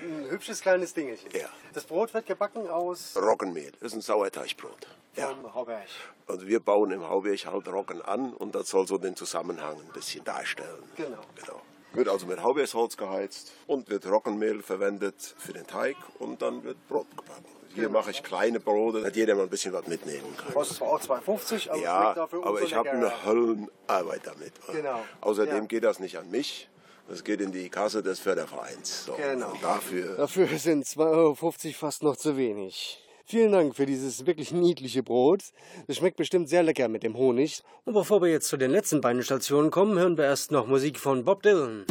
ein 0.03 0.29
hübsches 0.29 0.61
kleines 0.61 0.93
Dingelchen. 0.93 1.31
Ja. 1.33 1.49
Das 1.73 1.83
Brot 1.85 2.13
wird 2.13 2.27
gebacken 2.27 2.67
aus... 2.69 3.17
Roggenmehl. 3.17 3.71
Das 3.79 3.91
ist 3.91 3.95
ein 3.95 4.01
Sauerteigbrot. 4.01 4.87
Ja. 5.17 5.35
Hauberg. 5.53 5.87
Also 6.27 6.47
wir 6.47 6.59
bauen 6.59 6.91
im 6.91 7.07
Hauberg 7.07 7.45
halt 7.45 7.67
Roggen 7.67 8.01
an 8.01 8.33
und 8.33 8.53
das 8.53 8.69
soll 8.69 8.87
so 8.87 8.97
den 8.97 9.15
Zusammenhang 9.15 9.77
ein 9.79 9.93
bisschen 9.93 10.23
darstellen. 10.27 10.83
Genau. 10.95 11.21
genau. 11.35 11.61
Wird 11.93 12.09
also 12.09 12.27
mit 12.27 12.43
Haubergsholz 12.43 12.97
geheizt 12.97 13.53
und 13.65 13.89
wird 13.89 14.05
Roggenmehl 14.05 14.61
verwendet 14.61 15.35
für 15.37 15.53
den 15.53 15.65
Teig 15.65 15.95
und 16.19 16.41
dann 16.41 16.63
wird 16.63 16.77
Brot 16.87 17.09
gebacken. 17.11 17.45
Hier 17.73 17.87
genau. 17.87 17.99
mache 17.99 18.11
ich 18.11 18.23
kleine 18.23 18.59
Brote, 18.59 19.01
dass 19.01 19.15
jeder 19.15 19.35
mal 19.35 19.43
ein 19.43 19.49
bisschen 19.49 19.73
was 19.73 19.87
mitnehmen 19.87 20.35
kann. 20.35 20.53
Kostet 20.53 20.77
zwar 20.77 20.89
auch 20.89 21.01
2,50, 21.01 21.69
aber 21.69 21.79
ja, 21.79 22.27
aber 22.43 22.61
ich 22.61 22.73
habe 22.73 22.89
eine 22.89 23.25
Höllenarbeit 23.25 24.21
damit. 24.25 24.53
Genau. 24.71 24.99
Außerdem 25.21 25.55
ja. 25.55 25.65
geht 25.65 25.83
das 25.83 25.99
nicht 25.99 26.17
an 26.17 26.29
mich, 26.29 26.69
das 27.07 27.23
geht 27.23 27.39
in 27.39 27.51
die 27.51 27.69
Kasse 27.69 28.03
des 28.03 28.19
Fördervereins. 28.19 29.05
So. 29.05 29.13
Genau. 29.13 29.51
Und 29.51 29.63
dafür, 29.63 30.17
dafür 30.17 30.47
sind 30.57 30.85
2,50 30.85 30.99
Euro 31.05 31.73
fast 31.73 32.03
noch 32.03 32.17
zu 32.17 32.35
wenig. 32.35 33.06
Vielen 33.29 33.51
Dank 33.51 33.75
für 33.75 33.85
dieses 33.85 34.25
wirklich 34.25 34.53
niedliche 34.53 35.03
Brot. 35.03 35.43
Es 35.85 35.97
schmeckt 35.97 36.15
bestimmt 36.15 36.47
sehr 36.47 36.63
lecker 36.63 36.87
mit 36.87 37.03
dem 37.03 37.17
Honig. 37.17 37.61
Und 37.83 37.93
bevor 37.93 38.21
wir 38.21 38.29
jetzt 38.29 38.47
zu 38.47 38.55
den 38.55 38.71
letzten 38.71 39.01
beiden 39.01 39.21
Stationen 39.21 39.69
kommen, 39.69 39.99
hören 39.99 40.15
wir 40.17 40.23
erst 40.23 40.49
noch 40.51 40.65
Musik 40.65 40.97
von 40.97 41.25
Bob 41.25 41.43
Dylan. 41.43 41.83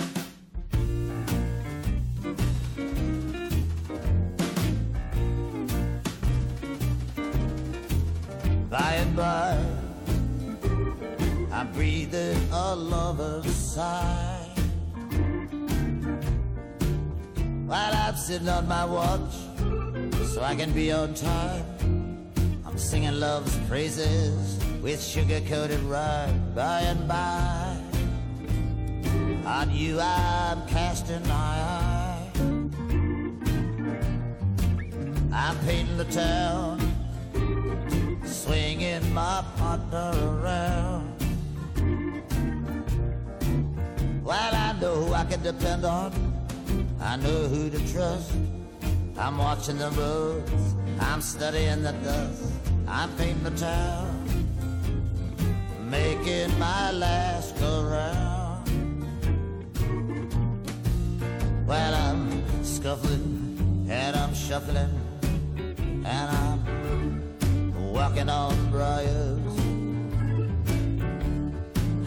By 8.70 8.96
and 9.02 9.14
by, 9.14 9.58
lover's 12.76 13.54
side. 13.54 14.56
While 17.66 17.92
I'm 17.92 18.16
sitting 18.16 18.48
on 18.48 18.66
my 18.66 18.86
watch, 18.86 19.45
so 20.36 20.42
I 20.42 20.54
can 20.54 20.70
be 20.72 20.92
on 20.92 21.14
time. 21.14 21.64
I'm 22.66 22.76
singing 22.76 23.18
love's 23.18 23.56
praises 23.68 24.62
with 24.82 25.02
sugar-coated 25.02 25.80
rhyme 25.80 26.52
by 26.54 26.80
and 26.80 27.08
by. 27.08 27.78
On 29.46 29.70
you 29.70 29.98
I'm 29.98 30.60
casting 30.66 31.26
my 31.26 31.56
eye. 31.78 32.30
I'm 35.32 35.58
painting 35.64 35.96
the 35.96 36.04
town, 36.04 36.80
swinging 38.26 39.10
my 39.14 39.42
partner 39.56 40.12
around. 40.22 41.16
Well, 44.22 44.54
I 44.54 44.78
know 44.82 44.96
who 44.96 45.14
I 45.14 45.24
can 45.24 45.42
depend 45.42 45.86
on. 45.86 46.12
I 47.00 47.16
know 47.16 47.48
who 47.48 47.70
to 47.70 47.78
trust. 47.90 48.32
I'm 49.18 49.38
watching 49.38 49.78
the 49.78 49.90
roads. 49.92 50.74
I'm 51.00 51.20
studying 51.22 51.82
the 51.82 51.92
dust. 51.92 52.52
I'm 52.86 53.10
painting 53.16 53.42
the 53.42 53.50
town, 53.50 54.28
making 55.90 56.56
my 56.58 56.92
last 56.92 57.58
go 57.58 57.82
round. 57.82 58.36
Well, 61.66 61.94
I'm 61.94 62.64
scuffling 62.64 63.86
and 63.90 64.14
I'm 64.14 64.34
shuffling 64.34 64.94
and 66.04 66.06
I'm 66.06 67.92
walking 67.92 68.28
on 68.28 68.70
briars. 68.70 69.58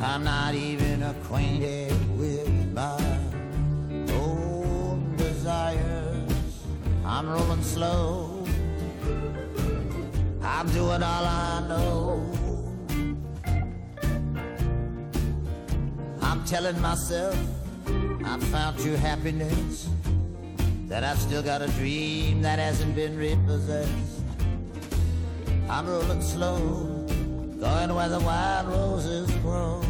I'm 0.02 0.24
not 0.24 0.54
even 0.56 1.04
acquainted 1.04 1.92
with 2.18 2.50
my 2.74 3.18
own 4.14 5.16
desires. 5.18 5.89
I'm 7.20 7.28
rolling 7.28 7.62
slow. 7.64 8.46
I'm 10.42 10.70
doing 10.70 11.04
all 11.04 11.26
I 11.26 11.66
know. 11.68 12.26
I'm 16.22 16.46
telling 16.46 16.80
myself 16.80 17.38
I've 18.24 18.42
found 18.44 18.80
true 18.80 18.96
happiness. 18.96 19.90
That 20.88 21.04
I've 21.04 21.20
still 21.20 21.44
got 21.44 21.62
a 21.62 21.68
dream 21.72 22.42
that 22.42 22.58
hasn't 22.58 22.96
been 22.96 23.18
repossessed. 23.18 24.22
I'm 25.70 25.88
rolling 25.88 26.22
slow, 26.22 26.56
going 27.60 27.94
where 27.96 28.08
the 28.08 28.22
wild 28.22 28.70
roses 28.70 29.30
grow. 29.44 29.84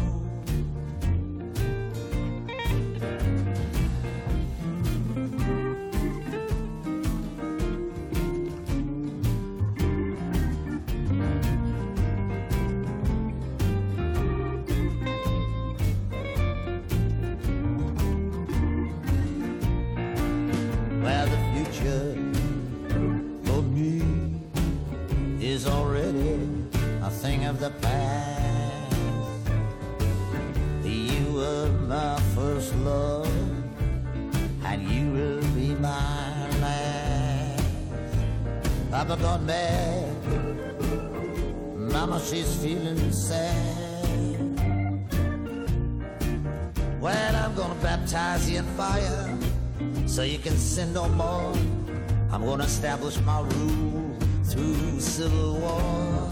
Gonna 52.60 52.68
establish 52.70 53.18
my 53.20 53.40
rule 53.40 54.10
through 54.44 55.00
civil 55.00 55.58
war. 55.60 56.30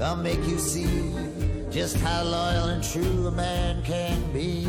I'll 0.00 0.16
make 0.16 0.38
you 0.46 0.58
see 0.58 1.12
just 1.70 1.96
how 1.96 2.22
loyal 2.22 2.68
and 2.68 2.84
true 2.84 3.26
a 3.26 3.32
man 3.32 3.82
can 3.82 4.32
be. 4.32 4.66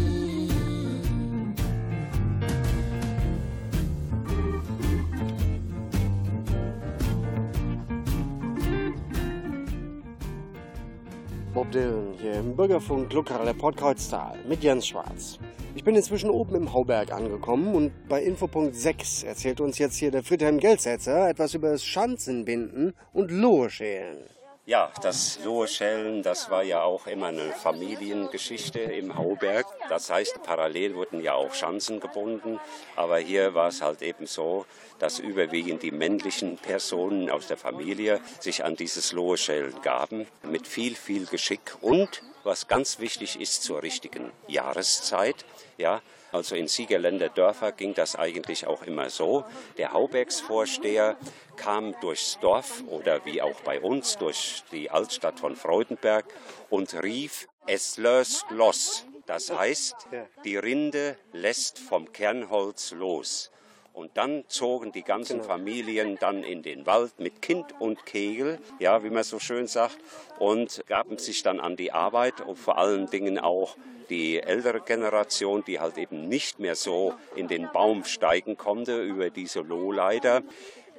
Bob 11.53 11.69
Dylan 11.71 12.15
hier 12.19 12.33
im 12.39 12.55
Bürgerfunk 12.55 13.13
Lokale 13.13 13.53
Podkreuztal 13.53 14.39
mit 14.47 14.63
Jens 14.63 14.87
Schwarz. 14.87 15.37
Ich 15.73 15.85
bin 15.85 15.95
inzwischen 15.95 16.29
oben 16.29 16.55
im 16.55 16.73
Hauberg 16.73 17.11
angekommen 17.11 17.73
und 17.73 18.07
bei 18.09 18.21
Infopunkt 18.21 18.75
6 18.75 19.23
erzählt 19.23 19.61
uns 19.61 19.77
jetzt 19.77 19.95
hier 19.95 20.11
der 20.11 20.21
Friedhelm 20.21 20.59
Gelsetzer 20.59 21.29
etwas 21.29 21.53
über 21.53 21.71
das 21.71 21.85
Schanzenbinden 21.85 22.93
und 23.13 23.31
Loheschälen. 23.31 24.17
Ja, 24.65 24.91
das 25.01 25.39
Loheschellen, 25.43 26.21
das 26.23 26.51
war 26.51 26.61
ja 26.61 26.83
auch 26.83 27.07
immer 27.07 27.27
eine 27.27 27.51
Familiengeschichte 27.51 28.79
im 28.79 29.17
Hauberg. 29.17 29.65
Das 29.89 30.11
heißt, 30.11 30.43
parallel 30.43 30.93
wurden 30.95 31.19
ja 31.19 31.33
auch 31.33 31.53
Schanzen 31.53 31.99
gebunden. 31.99 32.59
Aber 32.95 33.17
hier 33.17 33.55
war 33.55 33.69
es 33.69 33.81
halt 33.81 34.03
eben 34.03 34.27
so, 34.27 34.65
dass 34.99 35.17
überwiegend 35.19 35.81
die 35.81 35.91
männlichen 35.91 36.57
Personen 36.57 37.29
aus 37.31 37.47
der 37.47 37.57
Familie 37.57 38.19
sich 38.39 38.63
an 38.63 38.75
dieses 38.75 39.13
Loheschellen 39.13 39.73
gaben. 39.81 40.27
Mit 40.43 40.67
viel, 40.67 40.95
viel 40.95 41.25
Geschick 41.25 41.75
und, 41.81 42.21
was 42.43 42.67
ganz 42.67 42.99
wichtig 42.99 43.39
ist, 43.39 43.63
zur 43.63 43.83
richtigen 43.83 44.31
Jahreszeit. 44.47 45.45
Ja, 45.77 46.01
also 46.31 46.55
in 46.55 46.67
Siegerländer 46.67 47.29
Dörfer 47.29 47.71
ging 47.71 47.93
das 47.93 48.15
eigentlich 48.15 48.65
auch 48.65 48.83
immer 48.83 49.09
so. 49.09 49.43
Der 49.77 49.93
Haubergsvorsteher 49.93 51.17
kam 51.57 51.93
durchs 51.99 52.39
Dorf 52.39 52.83
oder 52.87 53.25
wie 53.25 53.41
auch 53.41 53.59
bei 53.61 53.81
uns 53.81 54.17
durch 54.17 54.63
die 54.71 54.89
Altstadt 54.89 55.39
von 55.39 55.55
Freudenberg 55.55 56.25
und 56.69 56.93
rief, 57.03 57.47
es 57.67 57.97
löst 57.97 58.45
los. 58.49 59.05
Das 59.25 59.51
heißt, 59.51 59.95
die 60.43 60.57
Rinde 60.57 61.17
lässt 61.31 61.79
vom 61.79 62.11
Kernholz 62.11 62.91
los. 62.91 63.51
Und 63.93 64.15
dann 64.15 64.45
zogen 64.47 64.91
die 64.91 65.03
ganzen 65.03 65.43
Familien 65.43 66.17
dann 66.19 66.43
in 66.43 66.63
den 66.63 66.85
Wald 66.85 67.19
mit 67.19 67.41
Kind 67.41 67.79
und 67.79 68.05
Kegel, 68.05 68.59
ja, 68.79 69.03
wie 69.03 69.09
man 69.09 69.23
so 69.23 69.37
schön 69.37 69.67
sagt, 69.67 69.97
und 70.39 70.83
gaben 70.87 71.17
sich 71.17 71.43
dann 71.43 71.59
an 71.59 71.75
die 71.75 71.91
Arbeit 71.91 72.39
und 72.41 72.57
vor 72.57 72.77
allen 72.77 73.07
Dingen 73.07 73.37
auch 73.37 73.75
die 74.09 74.39
ältere 74.39 74.81
Generation, 74.81 75.63
die 75.65 75.79
halt 75.79 75.97
eben 75.97 76.27
nicht 76.27 76.59
mehr 76.59 76.75
so 76.75 77.13
in 77.35 77.47
den 77.47 77.69
Baum 77.71 78.03
steigen 78.05 78.57
konnte 78.57 79.01
über 79.01 79.29
diese 79.29 79.61
Lohleiter, 79.61 80.41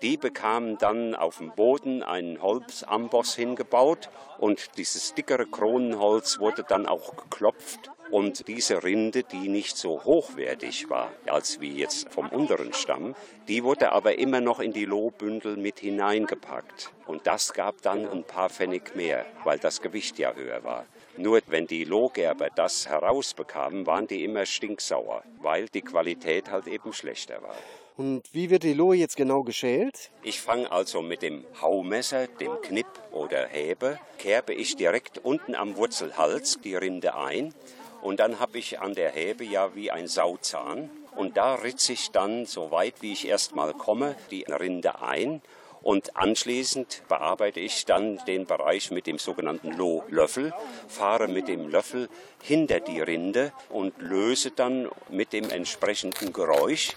die 0.03 0.17
bekamen 0.17 0.79
dann 0.79 1.15
auf 1.15 1.39
dem 1.39 1.53
Boden 1.53 2.03
einen 2.03 2.43
Holzamboss 2.43 3.37
hingebaut 3.37 4.11
und 4.39 4.77
dieses 4.77 5.15
dickere 5.15 5.47
Kronenholz 5.47 6.41
wurde 6.41 6.65
dann 6.65 6.87
auch 6.87 7.17
geklopft 7.17 7.91
und 8.13 8.47
diese 8.47 8.85
Rinde, 8.85 9.23
die 9.25 9.49
nicht 9.49 9.79
so 9.79 10.05
hochwertig 10.05 10.91
war 10.91 11.11
als 11.27 11.63
wie 11.63 11.73
jetzt 11.73 12.11
vom 12.11 12.29
unteren 12.29 12.75
Stamm, 12.75 13.15
die 13.49 13.65
wurde 13.65 13.91
aber 13.93 14.19
immer 14.19 14.43
noch 14.43 14.61
in 14.61 14.75
die 14.75 14.85
Lohbündel 14.85 15.57
mit 15.57 15.81
hineingepackt. 15.81 16.93
Und 17.07 17.27
das 17.27 17.55
gab 17.55 17.81
dann 17.81 18.07
ein 18.07 18.25
paar 18.25 18.51
Pfennig 18.51 18.95
mehr, 18.95 19.25
weil 19.45 19.59
das 19.59 19.81
Gewicht 19.81 20.19
ja 20.19 20.35
höher 20.35 20.63
war. 20.63 20.85
Nur 21.17 21.41
wenn 21.47 21.67
die 21.67 21.85
Lohgerber 21.85 22.49
das 22.55 22.87
herausbekamen, 22.87 23.87
waren 23.87 24.07
die 24.07 24.25
immer 24.25 24.45
stinksauer, 24.45 25.23
weil 25.41 25.69
die 25.71 25.83
Qualität 25.83 26.51
halt 26.51 26.67
eben 26.67 26.93
schlechter 26.93 27.43
war. 27.43 27.57
Und 27.97 28.23
wie 28.33 28.51
wird 28.51 28.63
die 28.63 28.75
Lohe 28.75 28.97
jetzt 28.97 29.17
genau 29.17 29.43
geschält? 29.43 30.11
Ich 30.23 30.41
fange 30.41 30.71
also 30.71 31.01
mit 31.01 31.23
dem 31.23 31.45
Haumesser, 31.63 32.27
dem 32.27 32.61
Knipp 32.61 32.87
oder 33.11 33.47
Häbe, 33.47 33.99
kerbe 34.19 34.53
ich 34.53 34.77
direkt 34.77 35.19
unten 35.19 35.55
am 35.55 35.77
Wurzelhals 35.77 36.59
die 36.63 36.75
Rinde 36.75 37.15
ein 37.15 37.55
und 38.03 38.19
dann 38.19 38.41
habe 38.41 38.59
ich 38.59 38.81
an 38.81 38.95
der 38.95 39.11
Häbe 39.11 39.45
ja 39.45 39.75
wie 39.75 39.91
ein 39.91 40.09
Sauzahn. 40.09 40.91
Und 41.15 41.37
da 41.37 41.55
ritze 41.55 41.93
ich 41.93 42.11
dann, 42.11 42.47
so 42.47 42.71
weit 42.71 42.95
wie 43.01 43.13
ich 43.13 43.29
erstmal 43.29 43.75
komme, 43.75 44.17
die 44.31 44.43
Rinde 44.43 45.01
ein. 45.03 45.41
Und 45.83 46.17
anschließend 46.17 47.03
bearbeite 47.09 47.61
ich 47.61 47.85
dann 47.85 48.19
den 48.27 48.47
Bereich 48.47 48.91
mit 48.91 49.07
dem 49.07 49.19
sogenannten 49.19 49.73
Lohlöffel, 49.73 50.53
fahre 50.89 51.29
mit 51.29 51.49
dem 51.49 51.69
Löffel 51.69 52.09
hinter 52.41 52.81
die 52.81 53.01
Rinde 53.01 53.53
und 53.69 54.01
löse 54.01 54.51
dann 54.51 54.89
mit 55.09 55.33
dem 55.33 55.51
entsprechenden 55.51 56.33
Geräusch, 56.33 56.97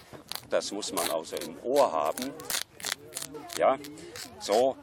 das 0.50 0.70
muss 0.70 0.92
man 0.92 1.10
also 1.10 1.36
im 1.36 1.56
Ohr 1.64 1.90
haben, 1.90 2.32
ja, 3.58 3.76
so, 4.38 4.76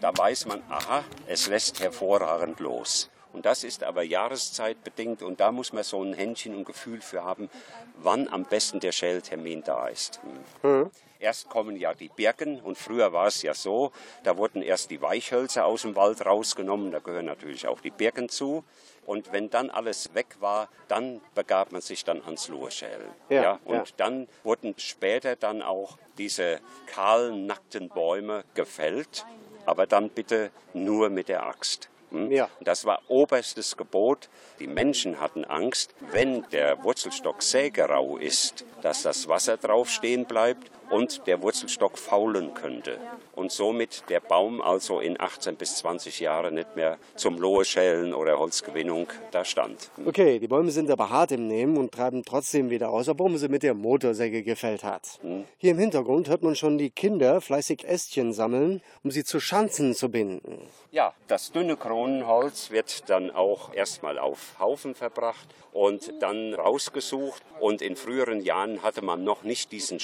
da 0.00 0.16
weiß 0.16 0.46
man, 0.46 0.62
aha, 0.68 1.04
es 1.26 1.46
lässt 1.46 1.80
hervorragend 1.80 2.58
los. 2.60 3.10
Und 3.36 3.44
das 3.44 3.64
ist 3.64 3.84
aber 3.84 4.02
jahreszeitbedingt 4.02 5.22
und 5.22 5.40
da 5.40 5.52
muss 5.52 5.74
man 5.74 5.84
so 5.84 6.02
ein 6.02 6.14
Händchen 6.14 6.54
und 6.54 6.64
Gefühl 6.64 7.02
für 7.02 7.22
haben, 7.22 7.50
wann 7.98 8.28
am 8.28 8.44
besten 8.44 8.80
der 8.80 8.92
Schältermin 8.92 9.62
da 9.62 9.88
ist. 9.88 10.20
Mhm. 10.62 10.90
Erst 11.18 11.50
kommen 11.50 11.76
ja 11.76 11.92
die 11.92 12.08
Birken 12.08 12.58
und 12.60 12.78
früher 12.78 13.12
war 13.12 13.26
es 13.26 13.42
ja 13.42 13.52
so, 13.52 13.92
da 14.22 14.38
wurden 14.38 14.62
erst 14.62 14.90
die 14.90 15.02
Weichhölzer 15.02 15.66
aus 15.66 15.82
dem 15.82 15.96
Wald 15.96 16.24
rausgenommen, 16.24 16.90
da 16.92 17.00
gehören 17.00 17.26
natürlich 17.26 17.68
auch 17.68 17.82
die 17.82 17.90
Birken 17.90 18.30
zu. 18.30 18.64
Und 19.04 19.30
wenn 19.32 19.50
dann 19.50 19.68
alles 19.68 20.14
weg 20.14 20.36
war, 20.40 20.70
dann 20.88 21.20
begab 21.34 21.72
man 21.72 21.82
sich 21.82 22.04
dann 22.04 22.22
ans 22.22 22.48
Lurschälen. 22.48 23.10
Ja, 23.28 23.42
ja, 23.42 23.60
und 23.66 23.76
ja. 23.76 23.84
dann 23.98 24.28
wurden 24.44 24.74
später 24.78 25.36
dann 25.36 25.60
auch 25.60 25.98
diese 26.16 26.60
kahlen, 26.86 27.44
nackten 27.44 27.90
Bäume 27.90 28.44
gefällt, 28.54 29.26
aber 29.66 29.86
dann 29.86 30.08
bitte 30.08 30.50
nur 30.72 31.10
mit 31.10 31.28
der 31.28 31.44
Axt. 31.44 31.90
Ja. 32.10 32.48
Das 32.60 32.84
war 32.84 33.02
oberstes 33.08 33.76
Gebot. 33.76 34.28
Die 34.58 34.66
Menschen 34.66 35.20
hatten 35.20 35.44
Angst, 35.44 35.94
wenn 36.12 36.44
der 36.50 36.82
Wurzelstock 36.84 37.42
sägerau 37.42 38.16
ist, 38.16 38.64
dass 38.82 39.02
das 39.02 39.28
Wasser 39.28 39.56
drauf 39.56 39.90
stehen 39.90 40.24
bleibt 40.24 40.70
und 40.90 41.26
der 41.26 41.42
Wurzelstock 41.42 41.98
faulen 41.98 42.54
könnte. 42.54 42.98
Und 43.34 43.52
somit 43.52 44.04
der 44.08 44.20
Baum 44.20 44.60
also 44.60 45.00
in 45.00 45.20
18 45.20 45.56
bis 45.56 45.76
20 45.76 46.20
Jahren 46.20 46.54
nicht 46.54 46.76
mehr 46.76 46.98
zum 47.14 47.38
Loheschälen 47.38 48.14
oder 48.14 48.38
Holzgewinnung 48.38 49.08
da 49.30 49.44
stand. 49.44 49.90
Okay, 50.04 50.38
die 50.38 50.48
Bäume 50.48 50.70
sind 50.70 50.90
aber 50.90 51.10
hart 51.10 51.32
im 51.32 51.46
Nehmen 51.46 51.76
und 51.76 51.92
treiben 51.92 52.22
trotzdem 52.24 52.70
wieder 52.70 52.90
aus, 52.90 53.08
obwohl 53.08 53.30
man 53.30 53.38
sie 53.38 53.48
mit 53.48 53.62
der 53.62 53.74
Motorsäge 53.74 54.42
gefällt 54.42 54.84
hat. 54.84 55.18
Hm. 55.22 55.44
Hier 55.58 55.72
im 55.72 55.78
Hintergrund 55.78 56.28
hört 56.28 56.42
man 56.42 56.56
schon 56.56 56.78
die 56.78 56.90
Kinder 56.90 57.40
fleißig 57.40 57.84
Ästchen 57.84 58.32
sammeln, 58.32 58.80
um 59.02 59.10
sie 59.10 59.24
zu 59.24 59.40
Schanzen 59.40 59.94
zu 59.94 60.10
binden. 60.10 60.68
Ja, 60.90 61.12
das 61.26 61.52
dünne 61.52 61.76
Kronenholz 61.76 62.70
wird 62.70 63.10
dann 63.10 63.30
auch 63.30 63.74
erstmal 63.74 64.18
auf 64.18 64.56
Haufen 64.58 64.94
verbracht 64.94 65.46
und 65.72 66.10
dann 66.20 66.54
rausgesucht. 66.54 67.42
Und 67.60 67.82
in 67.82 67.96
früheren 67.96 68.40
Jahren 68.40 68.82
hatte 68.82 69.02
man 69.02 69.24
noch 69.24 69.42
nicht 69.42 69.72
diesen 69.72 70.00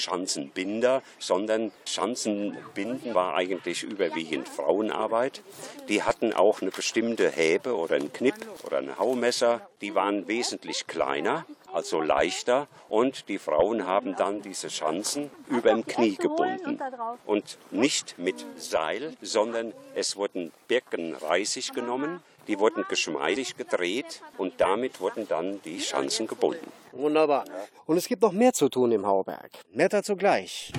Schanzenbinder, 0.72 1.02
sondern 1.18 1.72
Schanzenbinden 1.84 3.14
war 3.14 3.34
eigentlich 3.34 3.82
überwiegend 3.82 4.48
Frauenarbeit. 4.48 5.42
Die 5.88 6.02
hatten 6.02 6.32
auch 6.32 6.62
eine 6.62 6.70
bestimmte 6.70 7.30
Häbe 7.30 7.76
oder 7.76 7.96
ein 7.96 8.12
Knipp 8.12 8.34
oder 8.64 8.78
ein 8.78 8.98
Haumesser. 8.98 9.68
Die 9.80 9.94
waren 9.94 10.28
wesentlich 10.28 10.86
kleiner 10.86 11.44
also 11.72 12.00
leichter. 12.00 12.68
Und 12.88 13.28
die 13.28 13.38
Frauen 13.38 13.86
haben 13.86 14.14
dann 14.16 14.42
diese 14.42 14.70
Schanzen 14.70 15.30
über 15.48 15.70
dem 15.70 15.86
Knie 15.86 16.16
gebunden. 16.16 16.78
Und 17.24 17.58
nicht 17.70 18.18
mit 18.18 18.44
Seil, 18.56 19.16
sondern 19.22 19.72
es 19.94 20.16
wurden 20.16 20.52
Birkenreisig 20.68 21.72
genommen, 21.72 22.22
die 22.48 22.58
wurden 22.58 22.84
geschmeidig 22.88 23.56
gedreht 23.56 24.22
und 24.38 24.60
damit 24.60 25.00
wurden 25.00 25.28
dann 25.28 25.60
die 25.62 25.80
Schanzen 25.80 26.26
gebunden. 26.26 26.70
Wunderbar. 26.92 27.44
Und 27.86 27.96
es 27.96 28.06
gibt 28.06 28.22
noch 28.22 28.32
mehr 28.32 28.52
zu 28.52 28.68
tun 28.68 28.92
im 28.92 29.06
Hauberg. 29.06 29.50
Mehr 29.72 29.88
dazu 29.88 30.16
gleich. 30.16 30.72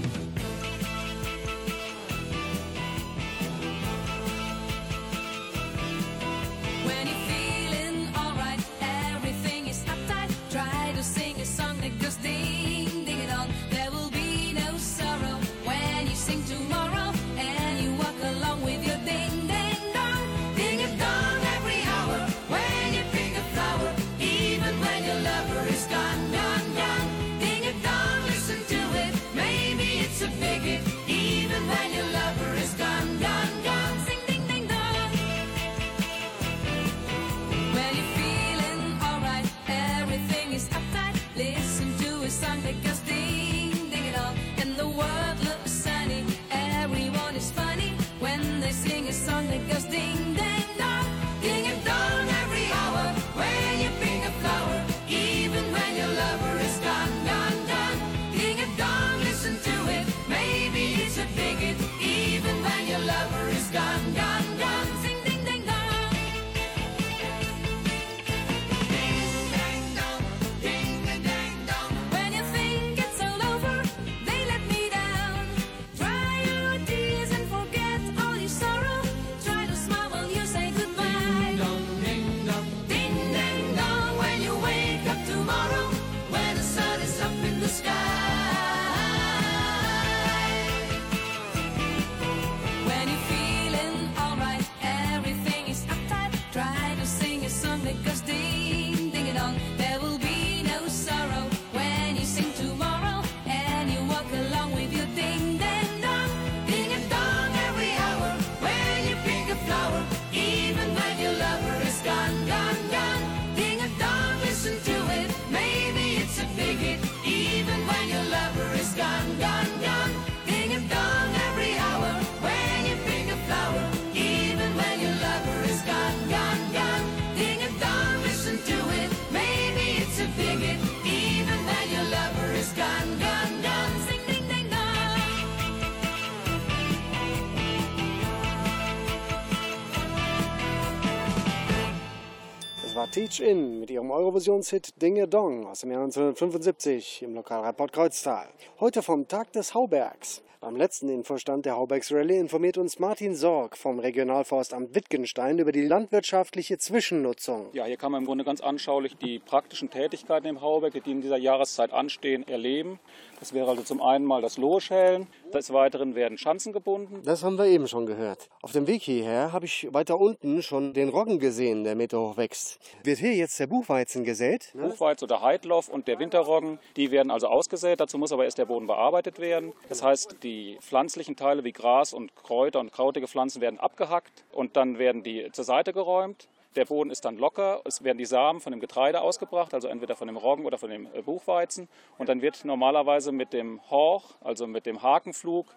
Teach 143.33 143.47
In 143.47 143.79
mit 143.79 143.89
ihrem 143.89 144.11
Eurovisionshit 144.11 145.01
Dinge 145.01 145.27
Dong 145.27 145.65
aus 145.65 145.79
dem 145.79 145.91
Jahr 145.91 146.03
1975 146.03 147.23
im 147.23 147.33
Lokalreport 147.33 147.91
Kreuztal. 147.91 148.47
Heute 148.79 149.01
vom 149.01 149.27
Tag 149.27 149.51
des 149.53 149.73
Haubergs. 149.73 150.43
Beim 150.59 150.75
letzten 150.75 151.09
Infostand 151.09 151.65
der 151.65 151.75
Haubergs 151.75 152.11
Rallye 152.11 152.37
informiert 152.37 152.77
uns 152.77 152.99
Martin 152.99 153.35
Sorg 153.35 153.75
vom 153.75 153.99
Regionalforstamt 153.99 154.93
Wittgenstein 154.93 155.57
über 155.57 155.71
die 155.71 155.81
landwirtschaftliche 155.81 156.77
Zwischennutzung. 156.77 157.69
Ja, 157.73 157.85
hier 157.85 157.97
kann 157.97 158.11
man 158.11 158.21
im 158.21 158.27
Grunde 158.27 158.43
ganz 158.43 158.61
anschaulich 158.61 159.17
die 159.17 159.39
praktischen 159.39 159.89
Tätigkeiten 159.89 160.47
im 160.47 160.61
Hauberg, 160.61 160.93
die 161.03 161.11
in 161.11 161.21
dieser 161.21 161.37
Jahreszeit 161.37 161.91
anstehen, 161.91 162.47
erleben. 162.47 162.99
Das 163.39 163.53
wäre 163.53 163.67
also 163.67 163.81
zum 163.81 164.01
einen 164.01 164.25
mal 164.25 164.41
das 164.41 164.57
Loheschälen, 164.57 165.27
des 165.53 165.71
Weiteren 165.73 166.15
werden 166.15 166.37
Schanzen 166.37 166.73
gebunden. 166.73 167.21
Das 167.23 167.43
haben 167.43 167.57
wir 167.57 167.65
eben 167.65 167.87
schon 167.87 168.05
gehört. 168.05 168.49
Auf 168.61 168.71
dem 168.71 168.87
Weg 168.87 169.01
hierher 169.03 169.51
habe 169.51 169.65
ich 169.65 169.87
weiter 169.91 170.19
unten 170.19 170.61
schon 170.61 170.93
den 170.93 171.09
Roggen 171.09 171.39
gesehen, 171.39 171.83
der 171.83 171.95
Meter 171.95 172.19
hoch 172.19 172.37
wächst. 172.37 172.79
Wird 173.03 173.19
hier 173.19 173.33
jetzt 173.33 173.59
der 173.59 173.67
Buchweizen 173.67 174.23
gesät? 174.23 174.71
Buchweizen 174.73 175.25
oder 175.25 175.41
Heidloff 175.41 175.89
und 175.89 176.07
der 176.07 176.19
Winterroggen, 176.19 176.79
die 176.95 177.11
werden 177.11 177.31
also 177.31 177.47
ausgesät. 177.47 177.99
Dazu 177.99 178.17
muss 178.17 178.31
aber 178.31 178.45
erst 178.45 178.57
der 178.57 178.65
Boden 178.65 178.87
bearbeitet 178.87 179.39
werden. 179.39 179.73
Das 179.89 180.03
heißt, 180.03 180.37
die 180.43 180.77
pflanzlichen 180.81 181.35
Teile 181.35 181.63
wie 181.63 181.71
Gras 181.71 182.13
und 182.13 182.35
Kräuter 182.35 182.79
und 182.79 182.91
krautige 182.91 183.27
Pflanzen 183.27 183.61
werden 183.61 183.79
abgehackt 183.79 184.43
und 184.51 184.75
dann 184.75 184.97
werden 184.97 185.23
die 185.23 185.49
zur 185.51 185.63
Seite 185.63 185.93
geräumt. 185.93 186.47
Der 186.75 186.85
Boden 186.85 187.11
ist 187.11 187.23
dann 187.25 187.37
locker, 187.37 187.81
es 187.85 188.03
werden 188.03 188.17
die 188.17 188.25
Samen 188.25 188.59
von 188.59 188.71
dem 188.71 188.79
Getreide 188.79 189.21
ausgebracht, 189.21 189.73
also 189.73 189.87
entweder 189.87 190.15
von 190.15 190.27
dem 190.27 190.37
Roggen 190.37 190.65
oder 190.65 190.77
von 190.79 190.89
dem 190.89 191.07
äh, 191.13 191.21
Buchweizen. 191.21 191.87
Und 192.17 192.29
dann 192.29 192.41
wird 192.41 192.65
normalerweise 192.65 193.31
mit 193.31 193.53
dem 193.53 193.79
Horch, 193.91 194.23
also 194.41 194.65
mit 194.65 194.85
dem 194.87 195.03
Hakenflug, 195.03 195.67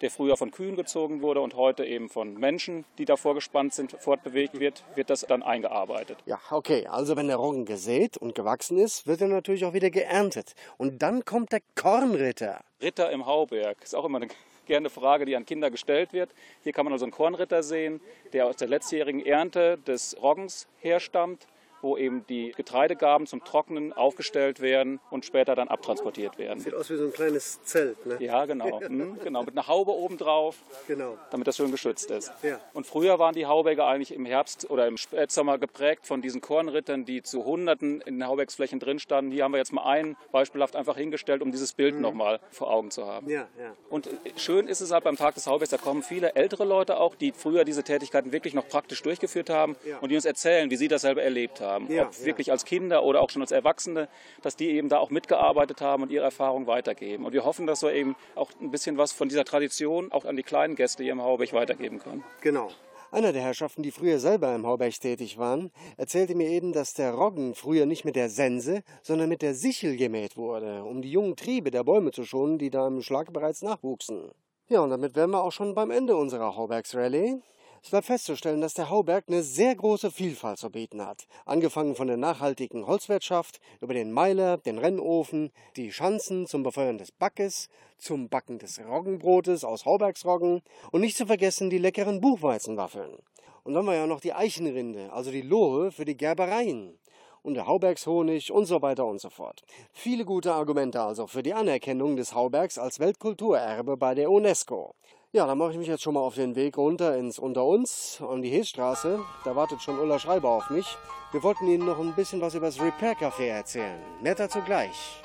der 0.00 0.10
früher 0.10 0.36
von 0.36 0.50
Kühen 0.50 0.76
gezogen 0.76 1.22
wurde 1.22 1.40
und 1.40 1.54
heute 1.54 1.84
eben 1.84 2.08
von 2.08 2.34
Menschen, 2.34 2.84
die 2.98 3.04
davor 3.04 3.34
gespannt 3.34 3.74
sind, 3.74 3.92
fortbewegt 3.92 4.60
wird, 4.60 4.84
wird 4.94 5.10
das 5.10 5.22
dann 5.22 5.42
eingearbeitet. 5.42 6.18
Ja, 6.26 6.38
okay. 6.50 6.86
Also 6.86 7.16
wenn 7.16 7.28
der 7.28 7.36
Roggen 7.36 7.64
gesät 7.64 8.16
und 8.16 8.34
gewachsen 8.34 8.78
ist, 8.78 9.06
wird 9.06 9.20
er 9.20 9.28
natürlich 9.28 9.64
auch 9.64 9.72
wieder 9.72 9.90
geerntet. 9.90 10.54
Und 10.76 11.02
dann 11.02 11.24
kommt 11.24 11.52
der 11.52 11.60
Kornritter. 11.74 12.60
Ritter 12.82 13.10
im 13.10 13.26
Hauberg 13.26 13.82
ist 13.82 13.94
auch 13.94 14.04
immer 14.04 14.18
eine 14.18 14.28
gerne 14.66 14.90
Frage, 14.90 15.24
die 15.24 15.36
an 15.36 15.46
Kinder 15.46 15.70
gestellt 15.70 16.12
wird. 16.12 16.30
Hier 16.62 16.72
kann 16.72 16.84
man 16.84 16.92
also 16.92 17.04
einen 17.04 17.12
Kornritter 17.12 17.62
sehen, 17.62 18.00
der 18.32 18.46
aus 18.46 18.56
der 18.56 18.68
letztjährigen 18.68 19.24
Ernte 19.24 19.78
des 19.78 20.16
Roggens 20.22 20.68
herstammt 20.78 21.46
wo 21.84 21.96
eben 21.96 22.26
die 22.26 22.52
Getreidegaben 22.56 23.26
zum 23.26 23.44
Trocknen 23.44 23.92
aufgestellt 23.92 24.60
werden 24.60 24.98
und 25.10 25.24
später 25.24 25.54
dann 25.54 25.68
abtransportiert 25.68 26.38
werden. 26.38 26.58
Sieht 26.58 26.74
aus 26.74 26.90
wie 26.90 26.96
so 26.96 27.04
ein 27.04 27.12
kleines 27.12 27.62
Zelt, 27.62 28.04
ne? 28.06 28.16
Ja, 28.20 28.46
genau. 28.46 28.80
Mhm, 28.80 29.18
genau, 29.22 29.42
mit 29.42 29.52
einer 29.52 29.68
Haube 29.68 29.92
oben 29.92 30.16
drauf, 30.16 30.56
genau. 30.88 31.18
damit 31.30 31.46
das 31.46 31.58
schön 31.58 31.70
geschützt 31.70 32.10
ist. 32.10 32.32
Ja. 32.42 32.58
Und 32.72 32.86
früher 32.86 33.18
waren 33.18 33.34
die 33.34 33.46
Hauberge 33.46 33.84
eigentlich 33.84 34.14
im 34.14 34.24
Herbst 34.24 34.70
oder 34.70 34.86
im 34.86 34.96
Spätsommer 34.96 35.58
geprägt 35.58 36.06
von 36.06 36.22
diesen 36.22 36.40
Kornrittern, 36.40 37.04
die 37.04 37.22
zu 37.22 37.44
Hunderten 37.44 38.00
in 38.00 38.18
den 38.18 38.26
Haubergsflächen 38.26 38.80
drin 38.80 38.98
standen. 38.98 39.30
Hier 39.30 39.44
haben 39.44 39.52
wir 39.52 39.58
jetzt 39.58 39.74
mal 39.74 39.84
einen 39.84 40.16
beispielhaft 40.32 40.76
einfach 40.76 40.96
hingestellt, 40.96 41.42
um 41.42 41.52
dieses 41.52 41.74
Bild 41.74 41.96
mhm. 41.96 42.00
nochmal 42.00 42.40
vor 42.50 42.70
Augen 42.70 42.90
zu 42.90 43.06
haben. 43.06 43.28
Ja, 43.28 43.46
ja. 43.58 43.76
Und 43.90 44.08
schön 44.36 44.68
ist 44.68 44.80
es 44.80 44.90
halt 44.90 45.04
beim 45.04 45.16
Tag 45.16 45.34
des 45.34 45.46
Haubergs, 45.46 45.70
da 45.70 45.76
kommen 45.76 46.02
viele 46.02 46.34
ältere 46.34 46.64
Leute 46.64 46.98
auch, 46.98 47.14
die 47.14 47.32
früher 47.32 47.64
diese 47.64 47.82
Tätigkeiten 47.82 48.32
wirklich 48.32 48.54
noch 48.54 48.66
praktisch 48.68 49.02
durchgeführt 49.02 49.50
haben 49.50 49.76
und 50.00 50.08
die 50.08 50.16
uns 50.16 50.24
erzählen, 50.24 50.70
wie 50.70 50.76
sie 50.76 50.88
das 50.88 51.02
selber 51.02 51.22
erlebt 51.22 51.60
haben. 51.60 51.73
Ja, 51.88 52.06
Ob 52.06 52.18
ja. 52.18 52.24
wirklich 52.24 52.50
als 52.50 52.64
Kinder 52.64 53.04
oder 53.04 53.20
auch 53.20 53.30
schon 53.30 53.42
als 53.42 53.52
Erwachsene, 53.52 54.08
dass 54.42 54.56
die 54.56 54.70
eben 54.70 54.88
da 54.88 54.98
auch 54.98 55.10
mitgearbeitet 55.10 55.80
haben 55.80 56.02
und 56.02 56.10
ihre 56.10 56.24
Erfahrungen 56.24 56.66
weitergeben. 56.66 57.24
Und 57.24 57.32
wir 57.32 57.44
hoffen, 57.44 57.66
dass 57.66 57.82
wir 57.82 57.92
eben 57.92 58.16
auch 58.34 58.50
ein 58.60 58.70
bisschen 58.70 58.98
was 58.98 59.12
von 59.12 59.28
dieser 59.28 59.44
Tradition 59.44 60.10
auch 60.12 60.24
an 60.24 60.36
die 60.36 60.42
kleinen 60.42 60.76
Gäste 60.76 61.02
hier 61.02 61.12
im 61.12 61.22
Hauberg 61.22 61.52
weitergeben 61.52 61.98
können. 61.98 62.24
Genau. 62.40 62.70
Einer 63.14 63.32
der 63.32 63.42
Herrschaften, 63.42 63.84
die 63.84 63.92
früher 63.92 64.18
selber 64.18 64.52
im 64.56 64.66
Hauberg 64.66 64.98
tätig 64.98 65.38
waren, 65.38 65.70
erzählte 65.96 66.34
mir 66.34 66.48
eben, 66.48 66.72
dass 66.72 66.94
der 66.94 67.14
Roggen 67.14 67.54
früher 67.54 67.86
nicht 67.86 68.04
mit 68.04 68.16
der 68.16 68.28
Sense, 68.28 68.82
sondern 69.02 69.28
mit 69.28 69.40
der 69.40 69.54
Sichel 69.54 69.96
gemäht 69.96 70.36
wurde, 70.36 70.82
um 70.82 71.00
die 71.00 71.12
jungen 71.12 71.36
Triebe 71.36 71.70
der 71.70 71.84
Bäume 71.84 72.10
zu 72.10 72.24
schonen, 72.24 72.58
die 72.58 72.70
da 72.70 72.88
im 72.88 73.02
Schlag 73.02 73.32
bereits 73.32 73.62
nachwuchsen. 73.62 74.32
Ja, 74.66 74.80
und 74.80 74.90
damit 74.90 75.14
wären 75.14 75.30
wir 75.30 75.44
auch 75.44 75.52
schon 75.52 75.74
beim 75.74 75.92
Ende 75.92 76.16
unserer 76.16 76.56
Haubergsrallye. 76.56 77.40
Es 77.84 77.90
bleibt 77.90 78.06
festzustellen, 78.06 78.62
dass 78.62 78.72
der 78.72 78.88
Hauberg 78.88 79.24
eine 79.28 79.42
sehr 79.42 79.74
große 79.74 80.10
Vielfalt 80.10 80.56
zu 80.56 80.70
bieten 80.70 81.04
hat. 81.04 81.26
Angefangen 81.44 81.94
von 81.94 82.06
der 82.06 82.16
nachhaltigen 82.16 82.86
Holzwirtschaft, 82.86 83.60
über 83.82 83.92
den 83.92 84.10
Meiler, 84.10 84.56
den 84.56 84.78
Rennofen, 84.78 85.52
die 85.76 85.92
Schanzen 85.92 86.46
zum 86.46 86.62
Befeuern 86.62 86.96
des 86.96 87.12
Backes, 87.12 87.68
zum 87.98 88.30
Backen 88.30 88.58
des 88.58 88.80
Roggenbrotes 88.80 89.64
aus 89.64 89.84
Haubergsroggen 89.84 90.62
und 90.92 91.00
nicht 91.02 91.18
zu 91.18 91.26
vergessen 91.26 91.68
die 91.68 91.76
leckeren 91.76 92.22
Buchweizenwaffeln. 92.22 93.18
Und 93.64 93.74
dann 93.74 93.84
wir 93.84 93.94
ja 93.94 94.06
noch 94.06 94.20
die 94.20 94.32
Eichenrinde, 94.32 95.12
also 95.12 95.30
die 95.30 95.42
Lohe 95.42 95.92
für 95.92 96.06
die 96.06 96.16
Gerbereien 96.16 96.98
und 97.42 97.52
der 97.52 97.66
Haubergshonig 97.66 98.50
und 98.50 98.64
so 98.64 98.80
weiter 98.80 99.04
und 99.04 99.20
so 99.20 99.28
fort. 99.28 99.62
Viele 99.92 100.24
gute 100.24 100.54
Argumente 100.54 101.02
also 101.02 101.26
für 101.26 101.42
die 101.42 101.52
Anerkennung 101.52 102.16
des 102.16 102.34
Haubergs 102.34 102.78
als 102.78 102.98
Weltkulturerbe 102.98 103.98
bei 103.98 104.14
der 104.14 104.30
UNESCO. 104.30 104.94
Ja, 105.34 105.48
dann 105.48 105.58
mache 105.58 105.72
ich 105.72 105.78
mich 105.78 105.88
jetzt 105.88 106.04
schon 106.04 106.14
mal 106.14 106.20
auf 106.20 106.36
den 106.36 106.54
Weg 106.54 106.78
runter 106.78 107.16
ins 107.16 107.40
Unter 107.40 107.64
uns, 107.64 108.22
an 108.22 108.40
die 108.40 108.50
Heesstraße. 108.50 109.18
Da 109.44 109.56
wartet 109.56 109.82
schon 109.82 109.98
Ulla 109.98 110.20
Schreiber 110.20 110.48
auf 110.48 110.70
mich. 110.70 110.86
Wir 111.32 111.42
wollten 111.42 111.66
Ihnen 111.66 111.84
noch 111.84 111.98
ein 111.98 112.14
bisschen 112.14 112.40
was 112.40 112.54
über 112.54 112.66
das 112.66 112.80
Repair 112.80 113.16
Café 113.16 113.48
erzählen. 113.48 114.00
Mehr 114.22 114.36
dazu 114.36 114.60
gleich. 114.60 115.24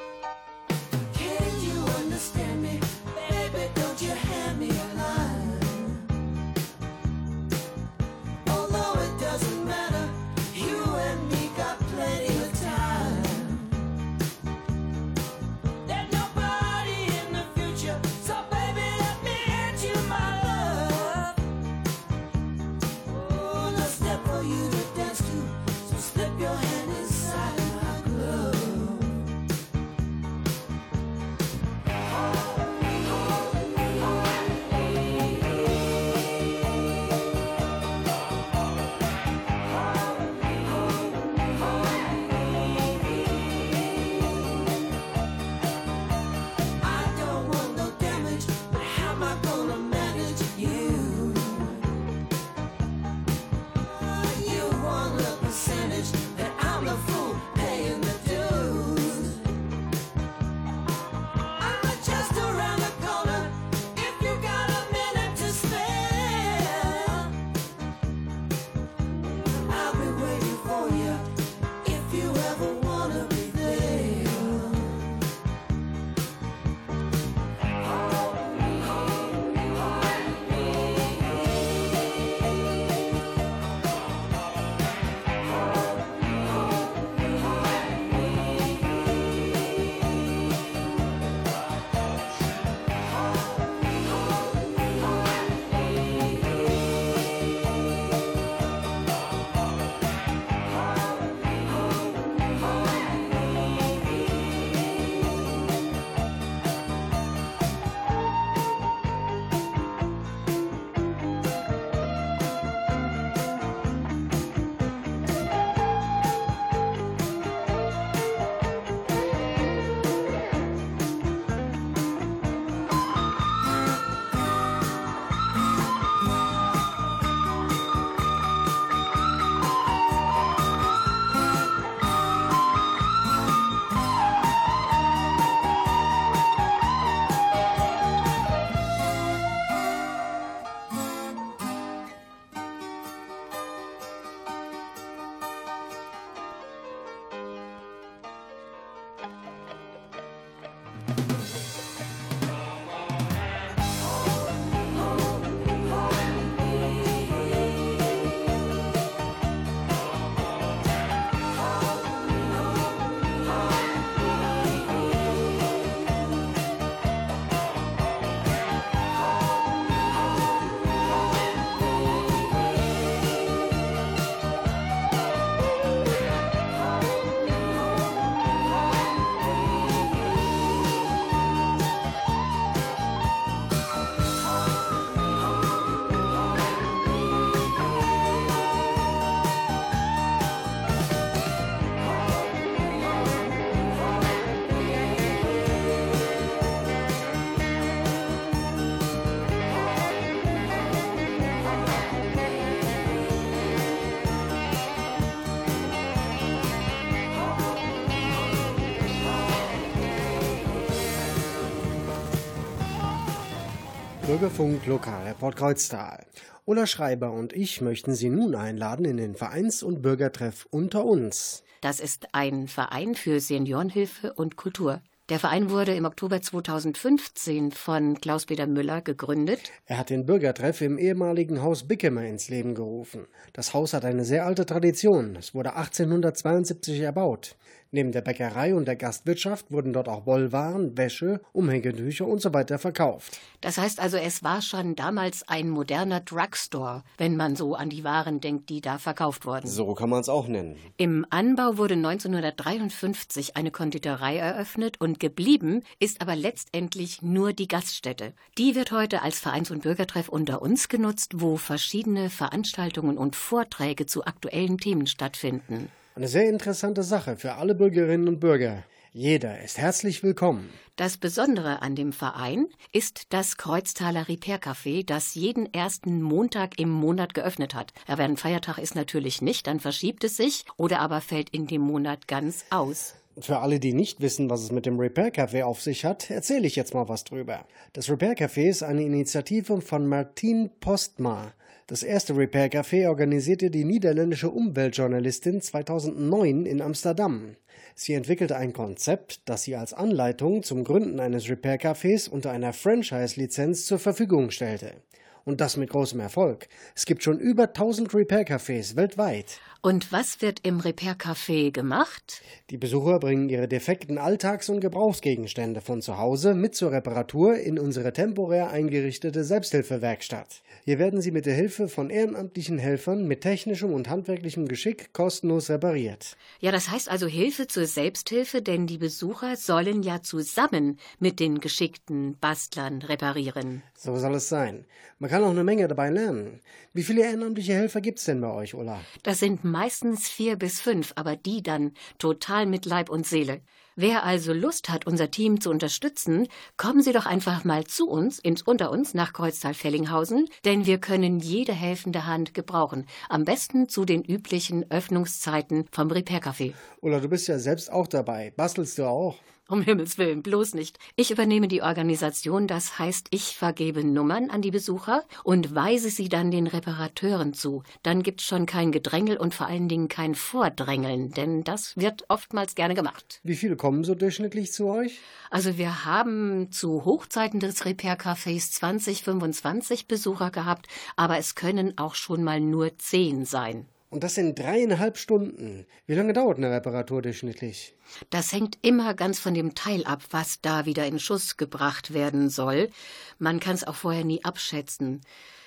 Bürgerfunk 214.40 214.86
Lokalreport 214.86 215.58
Kreuztal. 215.58 216.26
Ulla 216.64 216.88
Schreiber 216.88 217.34
und 217.34 217.52
ich 217.52 217.82
möchten 217.82 218.16
Sie 218.16 218.30
nun 218.30 218.56
einladen 218.56 219.04
in 219.04 219.18
den 219.18 219.36
Vereins- 219.36 219.84
und 219.84 220.02
Bürgertreff 220.02 220.66
unter 220.72 221.04
uns. 221.04 221.66
Das 221.82 222.00
ist 222.00 222.28
ein 222.32 222.70
Verein 222.70 223.16
für 223.16 223.42
Seniorenhilfe 223.42 224.32
und 224.32 224.56
Kultur. 224.56 225.02
Der 225.28 225.40
Verein 225.40 225.70
wurde 225.70 225.94
im 225.94 226.06
Oktober 226.06 226.42
2015 226.42 227.74
von 227.74 228.22
Klaus-Peter 228.22 228.66
Müller 228.66 229.02
gegründet. 229.02 229.74
Er 229.86 229.98
hat 229.98 230.10
den 230.10 230.26
Bürgertreff 230.26 230.80
im 230.80 230.98
ehemaligen 230.98 231.62
Haus 231.62 231.86
Bickemer 231.86 232.24
ins 232.24 232.48
Leben 232.48 232.76
gerufen. 232.76 233.28
Das 233.52 233.74
Haus 233.74 233.94
hat 233.94 234.06
eine 234.06 234.24
sehr 234.24 234.46
alte 234.46 234.66
Tradition. 234.66 235.36
Es 235.36 235.54
wurde 235.54 235.76
1872 235.76 237.02
erbaut. 237.02 237.58
Neben 237.92 238.12
der 238.12 238.22
Bäckerei 238.22 238.76
und 238.76 238.88
der 238.88 238.96
Gastwirtschaft 238.96 239.72
wurden 239.72 239.94
dort 239.94 240.08
auch 240.08 240.28
Wollwaren, 240.28 240.96
Wäsche, 240.96 241.42
Umhängetücher 241.54 242.28
und 242.28 242.40
so 242.40 242.54
weiter 242.54 242.78
verkauft. 242.78 243.40
Das 243.62 243.80
heißt 243.80 244.00
also, 244.00 244.18
es 244.18 244.44
war 244.44 244.62
schon 244.62 244.96
damals 244.96 245.48
ein 245.48 245.70
moderner 245.70 246.20
Drugstore, 246.20 247.04
wenn 247.18 247.36
man 247.36 247.56
so 247.56 247.74
an 247.74 247.90
die 247.90 248.04
Waren 248.04 248.42
denkt, 248.42 248.70
die 248.70 248.82
da 248.82 249.00
verkauft 249.00 249.48
wurden. 249.48 249.66
So 249.66 249.96
kann 249.96 250.12
man 250.12 250.22
es 250.22 250.30
auch 250.30 250.48
nennen. 250.48 250.76
Im 250.98 251.26
Anbau 251.32 251.78
wurde 251.78 251.96
1953 251.96 253.58
eine 253.58 253.72
Konditorei 253.72 254.38
eröffnet 254.38 255.02
und 255.02 255.20
geblieben 255.20 255.82
ist 256.00 256.22
aber 256.22 256.36
letztendlich 256.36 257.24
nur 257.24 257.54
die 257.54 257.68
Gaststätte. 257.68 258.34
Die 258.60 258.76
wird 258.76 258.92
heute 258.92 259.24
als 259.24 259.40
Vereins- 259.40 259.72
und 259.72 259.82
Bürgertreff 259.82 260.30
unter 260.30 260.62
uns 260.62 260.90
genutzt, 260.90 261.42
wo 261.42 261.58
verschiedene 261.58 262.30
Veranstaltungen 262.30 263.18
und 263.18 263.36
Vorträge 263.36 264.06
zu 264.06 264.26
aktuellen 264.26 264.78
Themen 264.78 265.08
stattfinden. 265.08 265.90
Eine 266.20 266.28
sehr 266.28 266.50
interessante 266.50 267.02
Sache 267.02 267.38
für 267.38 267.54
alle 267.54 267.74
Bürgerinnen 267.74 268.28
und 268.28 268.42
Bürger. 268.42 268.84
Jeder 269.14 269.62
ist 269.62 269.78
herzlich 269.78 270.22
willkommen. 270.22 270.70
Das 270.98 271.16
Besondere 271.16 271.82
an 271.82 271.96
dem 271.96 272.12
Verein 272.12 272.68
ist 272.92 273.28
das 273.30 273.56
Kreuztaler 273.56 274.28
Repair 274.28 274.60
Café, 274.60 275.06
das 275.06 275.34
jeden 275.34 275.74
ersten 275.74 276.22
Montag 276.22 276.78
im 276.78 276.90
Monat 276.90 277.34
geöffnet 277.34 277.74
hat. 277.74 277.94
Ja, 278.06 278.18
wenn 278.18 278.32
ein 278.32 278.36
Feiertag 278.36 278.80
ist 278.80 278.96
natürlich 278.96 279.42
nicht, 279.42 279.66
dann 279.66 279.80
verschiebt 279.80 280.26
es 280.26 280.36
sich 280.36 280.66
oder 280.76 281.00
aber 281.00 281.22
fällt 281.22 281.52
in 281.52 281.68
dem 281.68 281.84
Monat 281.84 282.28
ganz 282.28 282.66
aus. 282.70 283.16
Für 283.40 283.60
alle, 283.60 283.80
die 283.80 283.94
nicht 283.94 284.20
wissen, 284.20 284.50
was 284.50 284.62
es 284.62 284.74
mit 284.74 284.86
dem 284.86 285.00
Repair 285.00 285.32
Café 285.34 285.64
auf 285.64 285.82
sich 285.82 286.04
hat, 286.04 286.30
erzähle 286.30 286.68
ich 286.68 286.76
jetzt 286.76 286.94
mal 286.94 287.08
was 287.08 287.24
drüber. 287.24 287.66
Das 287.94 288.10
Repair 288.10 288.36
Café 288.36 288.68
ist 288.68 288.84
eine 288.84 289.04
Initiative 289.04 289.80
von 289.80 290.06
Martine 290.06 290.70
Postma. 290.82 291.54
Das 291.90 292.04
erste 292.04 292.38
Repair 292.38 292.70
Café 292.70 293.10
organisierte 293.10 293.72
die 293.72 293.84
niederländische 293.84 294.52
Umweltjournalistin 294.52 295.60
2009 295.60 296.68
in 296.68 296.84
Amsterdam. 296.84 297.56
Sie 297.96 298.14
entwickelte 298.14 298.58
ein 298.58 298.74
Konzept, 298.74 299.42
das 299.50 299.64
sie 299.64 299.76
als 299.76 299.94
Anleitung 299.96 300.62
zum 300.62 300.84
Gründen 300.84 301.20
eines 301.20 301.50
Repair 301.50 301.80
Cafés 301.80 302.30
unter 302.30 302.52
einer 302.52 302.74
Franchise-Lizenz 302.74 303.88
zur 303.88 303.98
Verfügung 303.98 304.52
stellte. 304.52 304.98
Und 305.46 305.62
das 305.62 305.78
mit 305.78 305.90
großem 305.90 306.20
Erfolg. 306.20 306.68
Es 306.96 307.08
gibt 307.08 307.24
schon 307.24 307.40
über 307.40 307.64
1000 307.64 308.14
Repair 308.14 308.46
Cafés 308.46 308.96
weltweit. 308.96 309.60
Und 309.82 310.12
was 310.12 310.44
wird 310.44 310.60
im 310.62 310.82
Repair 310.82 311.16
Café 311.16 311.72
gemacht? 311.72 312.44
Die 312.70 312.78
Besucher 312.78 313.18
bringen 313.18 313.50
ihre 313.50 313.68
defekten 313.68 314.20
Alltags- 314.20 314.70
und 314.70 314.80
Gebrauchsgegenstände 314.80 315.82
von 315.82 316.04
zu 316.04 316.20
Hause 316.20 316.54
mit 316.54 316.76
zur 316.76 316.92
Reparatur 316.92 317.56
in 317.56 317.80
unsere 317.80 318.14
temporär 318.14 318.70
eingerichtete 318.70 319.44
Selbsthilfewerkstatt. 319.44 320.62
Hier 320.86 321.00
werden 321.00 321.22
sie 321.22 321.32
mit 321.32 321.46
der 321.46 321.54
Hilfe 321.54 321.88
von 321.88 322.10
ehrenamtlichen 322.10 322.78
Helfern 322.78 323.28
mit 323.28 323.42
technischem 323.42 323.94
und 323.94 324.10
handwerklichem 324.10 324.68
Geschick 324.68 325.14
kostenlos 325.14 325.70
repariert. 325.70 326.38
Ja, 326.60 326.72
das 326.72 326.90
heißt 326.90 327.10
also 327.10 327.28
Hilfe 327.28 327.68
zur 327.68 327.86
Selbsthilfe, 327.86 328.62
denn 328.62 328.88
die 328.88 328.98
Besucher 328.98 329.56
sollen 329.56 330.04
ja 330.04 330.22
zusammen 330.22 330.98
mit 331.20 331.40
den 331.40 331.60
geschickten 331.60 332.38
Bastlern 332.40 333.02
reparieren. 333.02 333.84
So 333.96 334.18
soll 334.18 334.36
es 334.36 334.50
sein. 334.50 334.86
Man 335.20 335.30
kann 335.30 335.44
auch 335.44 335.50
eine 335.50 335.64
Menge 335.64 335.88
dabei 335.88 336.10
lernen. 336.10 336.62
Wie 336.94 337.04
viele 337.04 337.24
ehrenamtliche 337.24 337.74
Helfer 337.74 338.02
gibt's 338.02 338.26
denn 338.26 338.42
bei 338.42 338.52
euch, 338.52 338.74
Ulla? 338.74 339.00
Das 339.24 339.40
sind 339.40 339.64
meistens 339.64 340.28
vier 340.28 340.56
bis 340.56 340.82
fünf, 340.82 341.14
aber 341.16 341.36
die 341.36 341.62
dann 341.62 341.94
total 342.18 342.66
mit 342.66 342.86
Leib 342.86 343.10
und 343.10 343.26
Seele. 343.26 343.62
Wer 344.02 344.24
also 344.24 344.54
Lust 344.54 344.88
hat, 344.88 345.08
unser 345.08 345.30
Team 345.30 345.60
zu 345.60 345.70
unterstützen, 345.70 346.48
kommen 346.78 347.02
Sie 347.02 347.12
doch 347.12 347.26
einfach 347.26 347.66
mal 347.66 347.84
zu 347.84 348.08
uns, 348.08 348.40
ins 348.40 348.62
Unter 348.62 348.92
uns, 348.92 349.14
nach 349.14 349.34
Kreuztal-Fellinghausen, 349.34 350.48
denn 350.64 350.86
wir 350.86 351.00
können 351.00 351.42
jede 351.42 351.74
helfende 351.74 352.26
Hand 352.26 352.54
gebrauchen. 352.54 353.08
Am 353.28 353.44
besten 353.44 353.90
zu 353.90 354.06
den 354.06 354.24
üblichen 354.24 354.90
Öffnungszeiten 354.90 355.84
vom 355.92 356.10
Repair-Café. 356.12 356.76
Ulla, 357.02 357.20
du 357.20 357.28
bist 357.28 357.50
ja 357.50 357.60
selbst 357.60 357.92
auch 357.92 358.08
dabei. 358.08 358.54
Bastelst 358.56 358.98
du 359.00 359.04
auch? 359.04 359.36
Um 359.70 359.84
Himmels 359.84 360.18
Willen, 360.18 360.42
bloß 360.42 360.74
nicht. 360.74 360.98
Ich 361.16 361.30
übernehme 361.30 361.68
die 361.68 361.84
Organisation, 361.84 362.66
das 362.66 362.98
heißt, 362.98 363.28
ich 363.30 363.56
vergebe 363.56 364.04
Nummern 364.04 364.50
an 364.50 364.64
die 364.64 364.72
Besucher 364.72 365.24
und 365.44 365.76
weise 365.76 366.10
sie 366.10 366.28
dann 366.28 366.50
den 366.50 366.66
Reparateuren 366.66 367.54
zu. 367.54 367.84
Dann 368.02 368.24
gibt's 368.24 368.46
schon 368.46 368.66
kein 368.66 368.92
Gedrängel 368.92 369.38
und 369.38 369.54
vor 369.54 369.68
allen 369.68 369.88
Dingen 369.88 370.08
kein 370.08 370.34
Vordrängeln, 370.34 371.34
denn 371.34 371.64
das 371.64 371.96
wird 371.96 372.26
oftmals 372.30 372.74
gerne 372.74 372.96
gemacht. 372.96 373.42
Wie 373.44 373.56
viele 373.56 373.76
kommen 373.76 374.04
so 374.04 374.16
durchschnittlich 374.16 374.72
zu 374.72 374.88
euch? 374.88 375.20
Also 375.52 375.78
wir 375.78 376.04
haben 376.04 376.72
zu 376.72 377.06
Hochzeiten 377.06 377.60
des 377.60 377.86
Repair-Cafés 377.86 378.72
20, 378.72 379.22
25 379.22 380.08
Besucher 380.08 380.50
gehabt, 380.50 380.88
aber 381.16 381.38
es 381.38 381.54
können 381.54 381.96
auch 382.00 382.16
schon 382.16 382.44
mal 382.44 382.60
nur 382.60 382.98
zehn 382.98 383.46
sein. 383.46 383.86
Und 384.10 384.24
das 384.24 384.38
in 384.40 384.56
dreieinhalb 384.56 385.18
Stunden. 385.18 385.86
Wie 386.08 386.16
lange 386.16 386.34
dauert 386.34 386.58
eine 386.58 386.72
Reparatur 386.72 387.22
durchschnittlich? 387.22 387.96
Das 388.32 388.52
hängt 388.52 388.80
immer 388.82 389.14
ganz 389.14 389.40
von 389.40 389.54
dem 389.54 389.76
Teil 389.76 390.04
ab, 390.06 390.24
was 390.32 390.62
da 390.62 390.86
wieder 390.86 391.06
in 391.06 391.20
Schuss 391.20 391.58
gebracht 391.58 392.14
werden 392.14 392.50
soll. 392.50 392.90
Man 393.38 393.60
kann 393.60 393.76
es 393.76 393.86
auch 393.86 393.96
vorher 393.96 394.24
nie 394.24 394.44
abschätzen. 394.44 395.22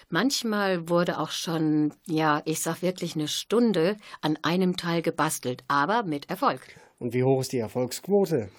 Manchmal 0.08 0.88
wurde 0.88 1.18
auch 1.18 1.30
schon, 1.30 1.94
ja, 2.06 2.42
ich 2.44 2.60
sag 2.60 2.82
wirklich 2.82 3.14
eine 3.14 3.28
Stunde 3.28 3.96
an 4.20 4.36
einem 4.42 4.76
Teil 4.76 5.02
gebastelt, 5.02 5.62
aber 5.68 6.02
mit 6.02 6.28
Erfolg. 6.28 6.60
Und 6.98 7.14
wie 7.14 7.24
hoch 7.24 7.40
ist 7.40 7.52
die 7.52 7.58
Erfolgsquote? 7.58 8.50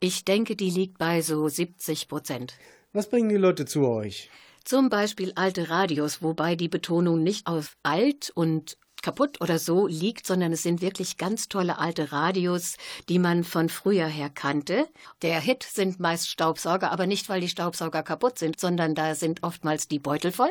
Ich 0.00 0.24
denke, 0.24 0.56
die 0.56 0.70
liegt 0.70 0.98
bei 0.98 1.20
so 1.20 1.48
70 1.48 2.08
Prozent. 2.08 2.54
Was 2.92 3.08
bringen 3.08 3.28
die 3.28 3.36
Leute 3.36 3.66
zu 3.66 3.86
euch? 3.86 4.30
Zum 4.64 4.88
Beispiel 4.88 5.32
alte 5.36 5.70
Radios, 5.70 6.22
wobei 6.22 6.56
die 6.56 6.68
Betonung 6.68 7.22
nicht 7.22 7.46
auf 7.46 7.76
alt 7.84 8.32
und 8.34 8.76
kaputt 9.02 9.40
oder 9.40 9.58
so 9.58 9.86
liegt, 9.86 10.26
sondern 10.26 10.52
es 10.52 10.62
sind 10.62 10.80
wirklich 10.80 11.16
ganz 11.16 11.48
tolle 11.48 11.78
alte 11.78 12.12
Radios, 12.12 12.76
die 13.08 13.18
man 13.18 13.44
von 13.44 13.68
früher 13.68 14.06
her 14.06 14.30
kannte. 14.30 14.88
Der 15.22 15.40
Hit 15.40 15.62
sind 15.62 16.00
meist 16.00 16.28
Staubsauger, 16.28 16.90
aber 16.90 17.06
nicht, 17.06 17.28
weil 17.28 17.40
die 17.40 17.48
Staubsauger 17.48 18.02
kaputt 18.02 18.38
sind, 18.38 18.58
sondern 18.60 18.94
da 18.94 19.14
sind 19.14 19.42
oftmals 19.42 19.88
die 19.88 19.98
Beutel 19.98 20.32
voll. 20.32 20.50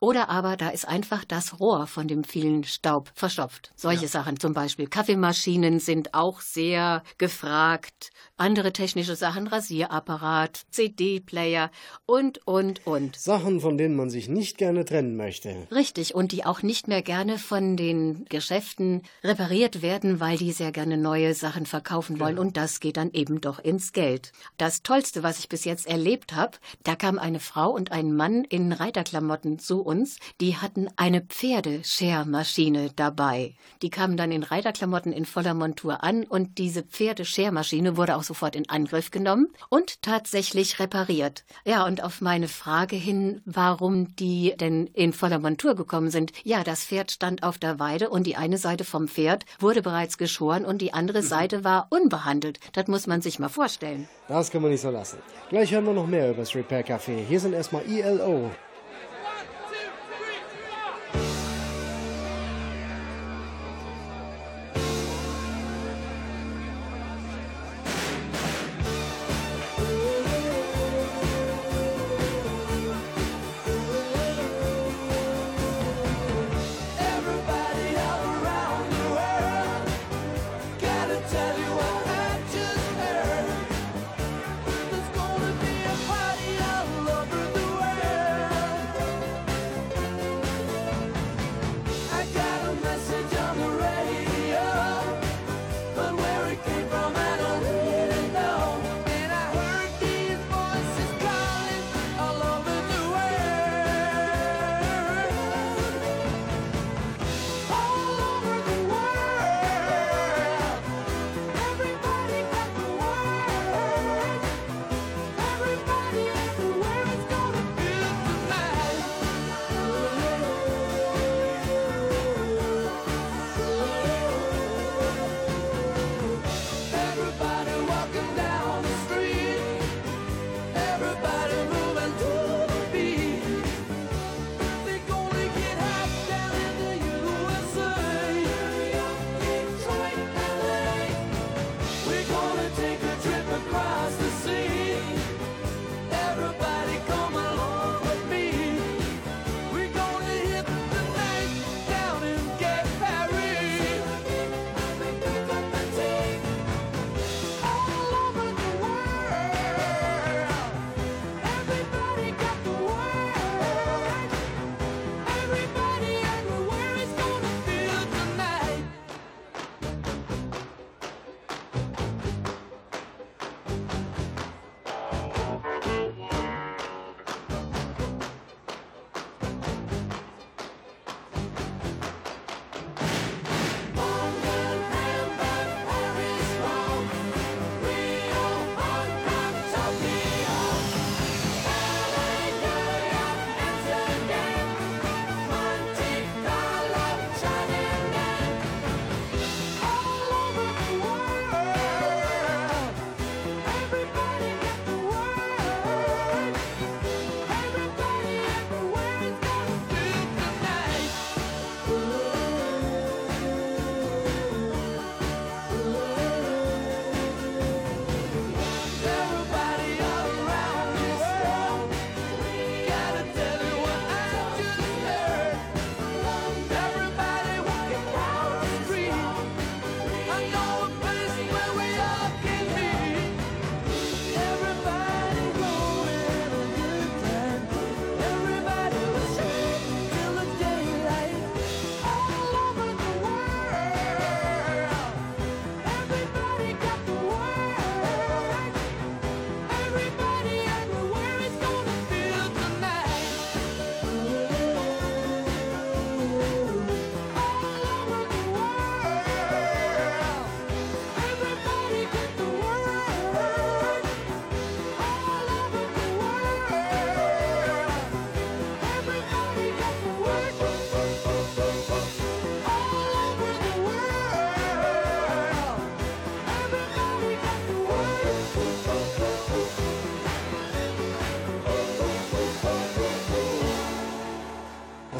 Oder 0.00 0.28
aber 0.28 0.56
da 0.56 0.70
ist 0.70 0.86
einfach 0.86 1.24
das 1.24 1.60
Rohr 1.60 1.86
von 1.86 2.08
dem 2.08 2.24
vielen 2.24 2.64
Staub 2.64 3.10
verstopft. 3.14 3.72
Solche 3.76 4.04
ja. 4.04 4.08
Sachen 4.08 4.38
zum 4.40 4.52
Beispiel. 4.52 4.86
Kaffeemaschinen 4.86 5.80
sind 5.80 6.14
auch 6.14 6.40
sehr 6.40 7.02
gefragt. 7.18 8.10
Andere 8.36 8.72
technische 8.72 9.16
Sachen, 9.16 9.46
Rasierapparat, 9.46 10.62
CD-Player 10.70 11.70
und, 12.06 12.46
und, 12.46 12.86
und. 12.86 13.16
Sachen, 13.16 13.60
von 13.60 13.76
denen 13.76 13.96
man 13.96 14.10
sich 14.10 14.28
nicht 14.28 14.58
gerne 14.58 14.84
trennen 14.84 15.16
möchte. 15.16 15.66
Richtig, 15.72 16.14
und 16.14 16.32
die 16.32 16.44
auch 16.44 16.62
nicht 16.62 16.88
mehr 16.88 17.02
gerne 17.02 17.38
von 17.38 17.76
den 17.78 18.26
Geschäften 18.26 19.02
repariert 19.24 19.80
werden, 19.80 20.20
weil 20.20 20.36
die 20.36 20.52
sehr 20.52 20.72
gerne 20.72 20.98
neue 20.98 21.32
Sachen 21.32 21.64
verkaufen 21.64 22.20
wollen. 22.20 22.36
Ja. 22.36 22.42
Und 22.42 22.56
das 22.56 22.80
geht 22.80 22.98
dann 22.98 23.12
eben 23.12 23.40
doch 23.40 23.58
ins 23.58 23.92
Geld. 23.92 24.32
Das 24.58 24.82
Tollste, 24.82 25.22
was 25.22 25.38
ich 25.38 25.48
bis 25.48 25.64
jetzt 25.64 25.86
erlebt 25.86 26.34
habe, 26.34 26.58
da 26.82 26.94
kam 26.94 27.18
eine 27.18 27.40
Frau 27.40 27.70
und 27.70 27.92
ein 27.92 28.14
Mann 28.14 28.44
in 28.44 28.72
Reiterklamotten 28.72 29.58
zu 29.58 29.80
uns, 29.80 30.18
die 30.40 30.56
hatten 30.56 30.88
eine 30.96 31.22
Pferdeschermaschine 31.22 32.90
dabei. 32.94 33.54
Die 33.82 33.90
kamen 33.90 34.16
dann 34.16 34.32
in 34.32 34.42
Reiterklamotten 34.42 35.12
in 35.12 35.24
voller 35.24 35.54
Montur 35.54 36.02
an 36.02 36.24
und 36.24 36.58
diese 36.58 36.82
Pferdeschermaschine 36.82 37.96
wurde 37.96 38.16
auch 38.16 38.22
sofort 38.22 38.56
in 38.56 38.68
Angriff 38.68 39.10
genommen 39.10 39.48
und 39.68 40.02
tatsächlich 40.02 40.80
repariert. 40.80 41.44
Ja, 41.64 41.86
und 41.86 42.02
auf 42.02 42.20
meine 42.20 42.48
Frage 42.48 42.96
hin, 42.96 43.40
warum 43.44 44.16
die 44.16 44.54
denn 44.58 44.86
in 44.88 45.12
voller 45.12 45.38
Montur 45.38 45.74
gekommen 45.74 46.10
sind, 46.10 46.32
ja, 46.44 46.64
das 46.64 46.84
Pferd 46.84 47.10
stand 47.12 47.42
auf 47.42 47.58
der 47.58 47.67
Weide 47.78 48.08
und 48.08 48.26
die 48.26 48.36
eine 48.36 48.58
Seite 48.58 48.84
vom 48.84 49.08
Pferd 49.08 49.44
wurde 49.58 49.82
bereits 49.82 50.16
geschoren 50.16 50.64
und 50.64 50.78
die 50.80 50.94
andere 50.94 51.22
Seite 51.22 51.64
war 51.64 51.86
unbehandelt. 51.90 52.60
Das 52.72 52.86
muss 52.86 53.06
man 53.06 53.20
sich 53.20 53.38
mal 53.38 53.48
vorstellen. 53.48 54.08
Das 54.28 54.50
kann 54.50 54.62
man 54.62 54.70
nicht 54.70 54.80
so 54.80 54.90
lassen. 54.90 55.18
Gleich 55.50 55.72
hören 55.72 55.86
wir 55.86 55.92
noch 55.92 56.06
mehr 56.06 56.30
über 56.30 56.40
das 56.40 56.54
Repair 56.54 56.86
Café. 56.86 57.24
Hier 57.28 57.40
sind 57.40 57.52
erstmal 57.52 57.82
ILO. 57.86 58.50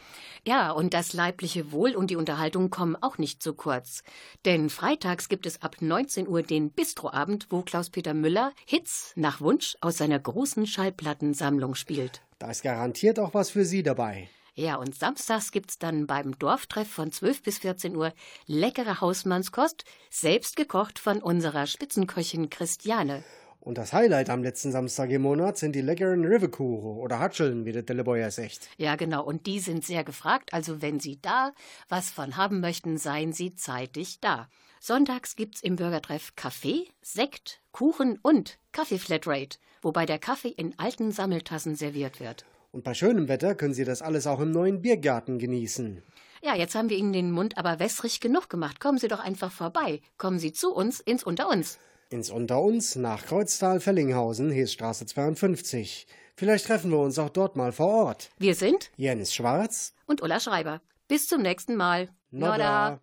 Ja, 0.45 0.73
und 0.73 0.93
das 0.93 1.13
leibliche 1.13 1.71
Wohl 1.71 1.95
und 1.95 2.11
die 2.11 2.17
Unterhaltung 2.17 2.71
kommen 2.71 2.97
auch 2.97 3.17
nicht 3.19 3.45
zu 3.45 3.55
kurz. 3.55 4.03
Denn 4.45 4.71
freitags 4.71 5.29
gibt 5.29 5.47
es 5.47 5.63
ab 5.63 5.77
19 5.79 6.27
Uhr 6.27 6.43
den 6.43 6.73
Bistroabend, 6.73 7.47
wo 7.51 7.63
Klaus-Peter 7.63 8.15
Müller 8.15 8.53
Hits 8.67 9.13
nach 9.15 9.41
Wunsch 9.41 9.77
aus 9.81 9.99
seiner 9.99 10.19
großen 10.19 10.67
Schallplattensammlung 10.67 11.77
spielt. 11.77 12.23
Da 12.41 12.51
ist 12.51 12.63
garantiert 12.63 13.21
auch 13.21 13.35
was 13.35 13.51
für 13.51 13.65
Sie 13.65 13.85
dabei. 13.85 14.29
Ja, 14.55 14.77
und 14.77 14.95
samstags 14.95 15.51
gibt's 15.51 15.79
dann 15.79 16.07
beim 16.07 16.39
Dorftreff 16.39 16.89
von 16.89 17.11
12 17.11 17.43
bis 17.43 17.59
14 17.59 17.97
Uhr 17.97 18.13
leckere 18.47 19.01
Hausmannskost, 19.01 19.85
selbst 20.11 20.57
gekocht 20.57 20.99
von 20.99 21.23
unserer 21.23 21.67
Spitzenköchin 21.67 22.51
Christiane. 22.51 23.25
Und 23.61 23.79
das 23.79 23.93
Highlight 23.93 24.29
am 24.29 24.43
letzten 24.43 24.73
Samstag 24.73 25.11
im 25.11 25.23
Monat 25.23 25.57
sind 25.57 25.77
die 25.77 25.81
leckeren 25.81 26.25
Riverkuchen 26.25 26.99
oder 26.99 27.21
Hatscheln, 27.21 27.65
wie 27.65 27.71
der 27.71 27.83
Delleboyer 27.83 28.31
sagt. 28.31 28.69
Ja, 28.77 28.97
genau. 28.97 29.25
Und 29.25 29.47
die 29.47 29.61
sind 29.61 29.85
sehr 29.85 30.03
gefragt. 30.03 30.53
Also 30.53 30.83
wenn 30.83 30.99
Sie 30.99 31.21
da 31.23 31.53
was 31.89 32.11
von 32.11 32.37
haben 32.37 32.61
möchten, 32.61 32.99
seien 32.99 33.33
Sie 33.33 33.55
zeitig 33.55 34.19
da. 34.21 34.49
Sonntags 34.81 35.37
gibt's 35.37 35.63
im 35.63 35.77
Bürgertreff 35.77 36.35
Kaffee, 36.35 36.89
Sekt, 37.03 37.61
Kuchen 37.71 38.19
und 38.21 38.59
Kaffee-Flatrate, 38.73 39.59
wobei 39.81 40.07
der 40.07 40.19
Kaffee 40.19 40.49
in 40.49 40.77
alten 40.77 41.13
Sammeltassen 41.13 41.77
serviert 41.77 42.19
wird. 42.19 42.45
Und 42.73 42.85
bei 42.85 42.95
schönem 42.95 43.29
Wetter 43.29 43.55
können 43.55 43.75
Sie 43.75 43.85
das 43.85 44.01
alles 44.01 44.27
auch 44.27 44.41
im 44.41 44.51
neuen 44.51 44.81
Biergarten 44.81 45.39
genießen. 45.39 46.03
Ja, 46.43 46.57
jetzt 46.57 46.75
haben 46.75 46.89
wir 46.89 46.97
Ihnen 46.97 47.13
den 47.13 47.31
Mund 47.31 47.59
aber 47.59 47.79
wässrig 47.79 48.19
genug 48.21 48.49
gemacht. 48.49 48.81
Kommen 48.81 48.97
Sie 48.97 49.09
doch 49.09 49.21
einfach 49.21 49.53
vorbei. 49.53 50.01
Kommen 50.17 50.39
Sie 50.39 50.53
zu 50.53 50.75
uns 50.75 50.99
ins 50.99 51.23
Unter 51.23 51.51
uns. 51.51 51.79
Ins 52.09 52.31
Unter 52.31 52.63
uns 52.63 52.97
nach 52.97 53.27
Kreuztal-Fellinghausen, 53.27 54.51
Heesstraße 54.51 55.05
52. 55.05 56.07
Vielleicht 56.35 56.67
treffen 56.67 56.91
wir 56.91 56.99
uns 56.99 57.19
auch 57.19 57.29
dort 57.29 57.57
mal 57.57 57.73
vor 57.73 58.07
Ort. 58.07 58.31
Wir 58.39 58.55
sind 58.55 58.91
Jens 58.97 59.35
Schwarz 59.35 59.93
und 60.07 60.23
Ulla 60.23 60.41
Schreiber. 60.41 60.81
Bis 61.09 61.29
zum 61.29 61.43
nächsten 61.43 61.77
Mal. 61.77 62.09
Noda. 62.31 62.91
Noda. 62.91 63.01